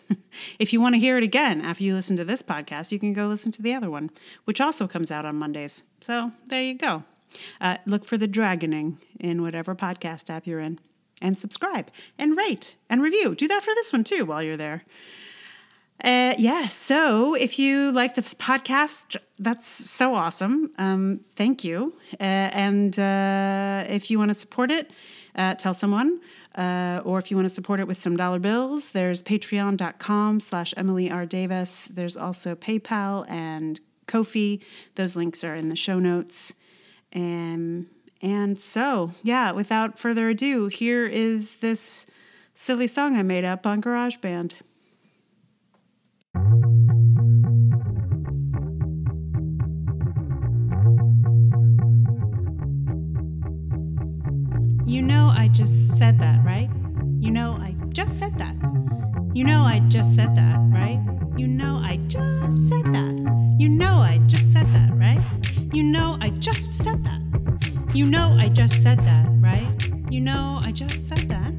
if 0.59 0.73
you 0.73 0.81
want 0.81 0.95
to 0.95 0.99
hear 0.99 1.17
it 1.17 1.23
again 1.23 1.61
after 1.61 1.83
you 1.83 1.93
listen 1.93 2.17
to 2.17 2.25
this 2.25 2.41
podcast, 2.41 2.91
you 2.91 2.99
can 2.99 3.13
go 3.13 3.27
listen 3.27 3.51
to 3.53 3.61
the 3.61 3.73
other 3.73 3.89
one, 3.89 4.09
which 4.45 4.61
also 4.61 4.87
comes 4.87 5.11
out 5.11 5.25
on 5.25 5.35
Mondays. 5.35 5.83
So 6.01 6.31
there 6.47 6.61
you 6.61 6.75
go. 6.75 7.03
Uh, 7.59 7.77
look 7.85 8.05
for 8.05 8.17
the 8.17 8.27
Dragoning 8.27 8.97
in 9.19 9.41
whatever 9.41 9.75
podcast 9.75 10.29
app 10.29 10.45
you're 10.45 10.59
in 10.59 10.79
and 11.21 11.37
subscribe 11.37 11.89
and 12.17 12.37
rate 12.37 12.75
and 12.89 13.01
review. 13.01 13.33
Do 13.35 13.47
that 13.47 13.63
for 13.63 13.73
this 13.75 13.91
one 13.91 14.03
too 14.03 14.25
while 14.25 14.43
you're 14.43 14.57
there. 14.57 14.83
Uh, 16.03 16.33
yeah, 16.37 16.67
so 16.67 17.33
if 17.33 17.57
you 17.57 17.91
like 17.91 18.15
this 18.15 18.33
podcast, 18.33 19.15
that's 19.39 19.67
so 19.67 20.15
awesome. 20.15 20.71
Um, 20.77 21.21
thank 21.35 21.63
you. 21.63 21.93
Uh, 22.19 22.23
and 22.23 22.97
uh, 22.99 23.85
if 23.87 24.11
you 24.11 24.19
want 24.19 24.29
to 24.29 24.33
support 24.33 24.69
it, 24.69 24.91
uh, 25.35 25.55
tell 25.55 25.73
someone. 25.73 26.19
Uh, 26.55 27.01
or 27.03 27.17
if 27.17 27.31
you 27.31 27.37
want 27.37 27.47
to 27.47 27.53
support 27.53 27.79
it 27.79 27.87
with 27.87 27.99
some 27.99 28.15
dollar 28.15 28.39
bills, 28.39 28.91
there's 28.91 29.23
patreon.com 29.23 30.39
slash 30.39 30.73
Emily 30.77 31.09
R. 31.09 31.25
Davis. 31.25 31.85
There's 31.85 32.15
also 32.15 32.53
PayPal 32.55 33.29
and 33.29 33.79
Ko-fi. 34.07 34.59
Those 34.95 35.15
links 35.15 35.43
are 35.43 35.55
in 35.55 35.69
the 35.69 35.75
show 35.75 35.99
notes. 35.99 36.53
Um, 37.15 37.87
and 38.21 38.59
so, 38.59 39.13
yeah, 39.23 39.51
without 39.51 39.97
further 39.97 40.29
ado, 40.29 40.67
here 40.67 41.05
is 41.05 41.57
this 41.57 42.05
silly 42.55 42.87
song 42.87 43.17
I 43.17 43.23
made 43.23 43.45
up 43.45 43.65
on 43.65 43.81
GarageBand. 43.81 44.61
You 59.33 59.43
know, 59.45 59.63
I 59.63 59.79
just 59.87 60.13
said 60.15 60.35
that, 60.35 60.57
right? 60.69 60.99
You 61.35 61.47
know, 61.47 61.81
I 61.83 61.97
just 62.07 62.69
said 62.69 62.85
that. 62.93 63.55
You 63.57 63.67
know, 63.67 63.95
I 63.95 64.19
just 64.27 64.51
said 64.53 64.67
that, 64.73 64.91
right? 64.93 65.19
You 65.73 65.81
know, 65.81 66.19
I 66.21 66.29
just 66.29 66.71
said 66.71 67.03
that. 67.03 67.19
You 67.95 68.05
know, 68.05 68.37
I 68.39 68.49
just 68.49 68.83
said 68.83 68.99
that, 68.99 69.27
right? 69.39 69.67
You 70.11 70.21
know, 70.21 70.59
I 70.63 70.71
just 70.71 71.07
said 71.07 71.29
that. 71.29 71.51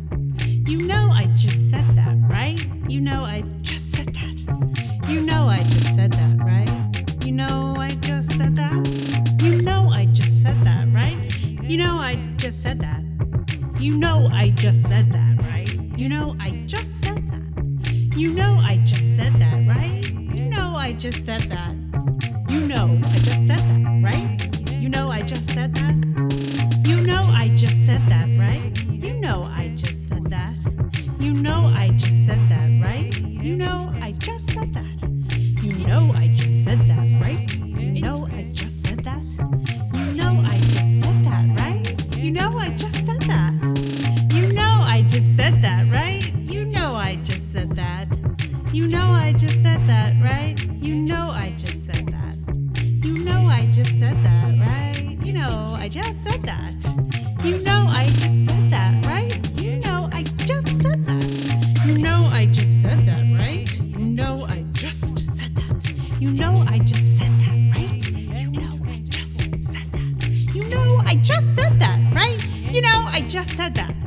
Just 71.25 71.55
said 71.55 71.79
that, 71.81 71.99
right? 72.15 72.39
You 72.73 72.83
know, 72.83 73.05
I 73.07 73.23
just 73.23 73.51
said 73.51 73.75
that. 73.75 73.99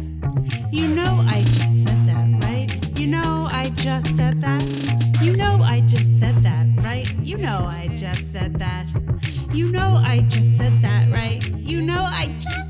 You 0.72 0.88
know, 0.88 1.24
I 1.28 1.42
just 1.42 1.84
said 1.84 2.06
that, 2.06 2.44
right? 2.44 3.00
You 3.00 3.08
know, 3.08 3.48
I 3.52 3.70
just 3.76 4.16
said 4.16 4.40
that. 4.42 4.64
You 5.22 5.36
know, 5.36 5.60
I 5.62 5.82
just 5.82 6.20
said 6.20 6.44
that, 6.44 6.68
right? 6.84 7.12
You 7.20 7.38
know, 7.38 7.68
I 7.70 7.88
just 7.96 8.32
said 8.32 8.60
that. 8.60 8.88
You 9.58 9.72
know 9.72 10.00
I 10.06 10.20
just 10.30 10.56
said 10.56 10.82
that, 10.84 11.10
right? 11.12 11.44
You 11.58 11.82
know 11.82 12.04
I 12.04 12.28
just 12.28 12.67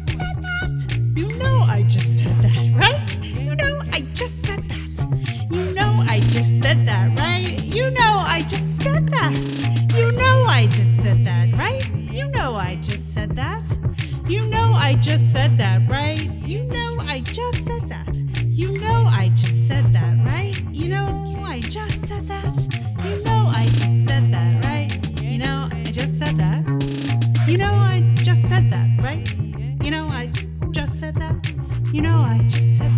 Just 32.49 32.77
said 32.77 32.96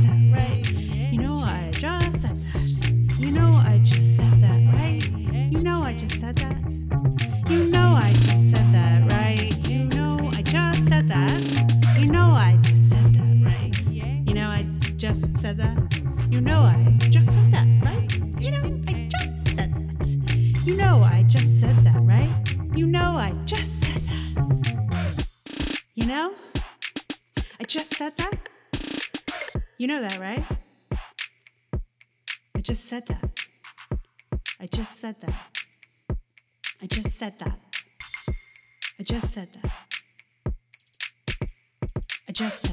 You 29.80 29.88
know 29.88 30.02
that, 30.02 30.20
right? 30.20 30.44
I 32.54 32.60
just 32.60 32.84
said 32.84 33.08
that. 33.08 33.48
I 34.60 34.66
just 34.66 35.00
said 35.00 35.16
that. 35.22 35.34
I 36.82 36.86
just 36.86 37.12
said 37.18 37.40
that. 37.40 37.58
I 39.00 39.04
just 39.04 39.30
said 39.32 39.48
that. 39.54 39.72
I 42.28 42.32
just. 42.34 42.69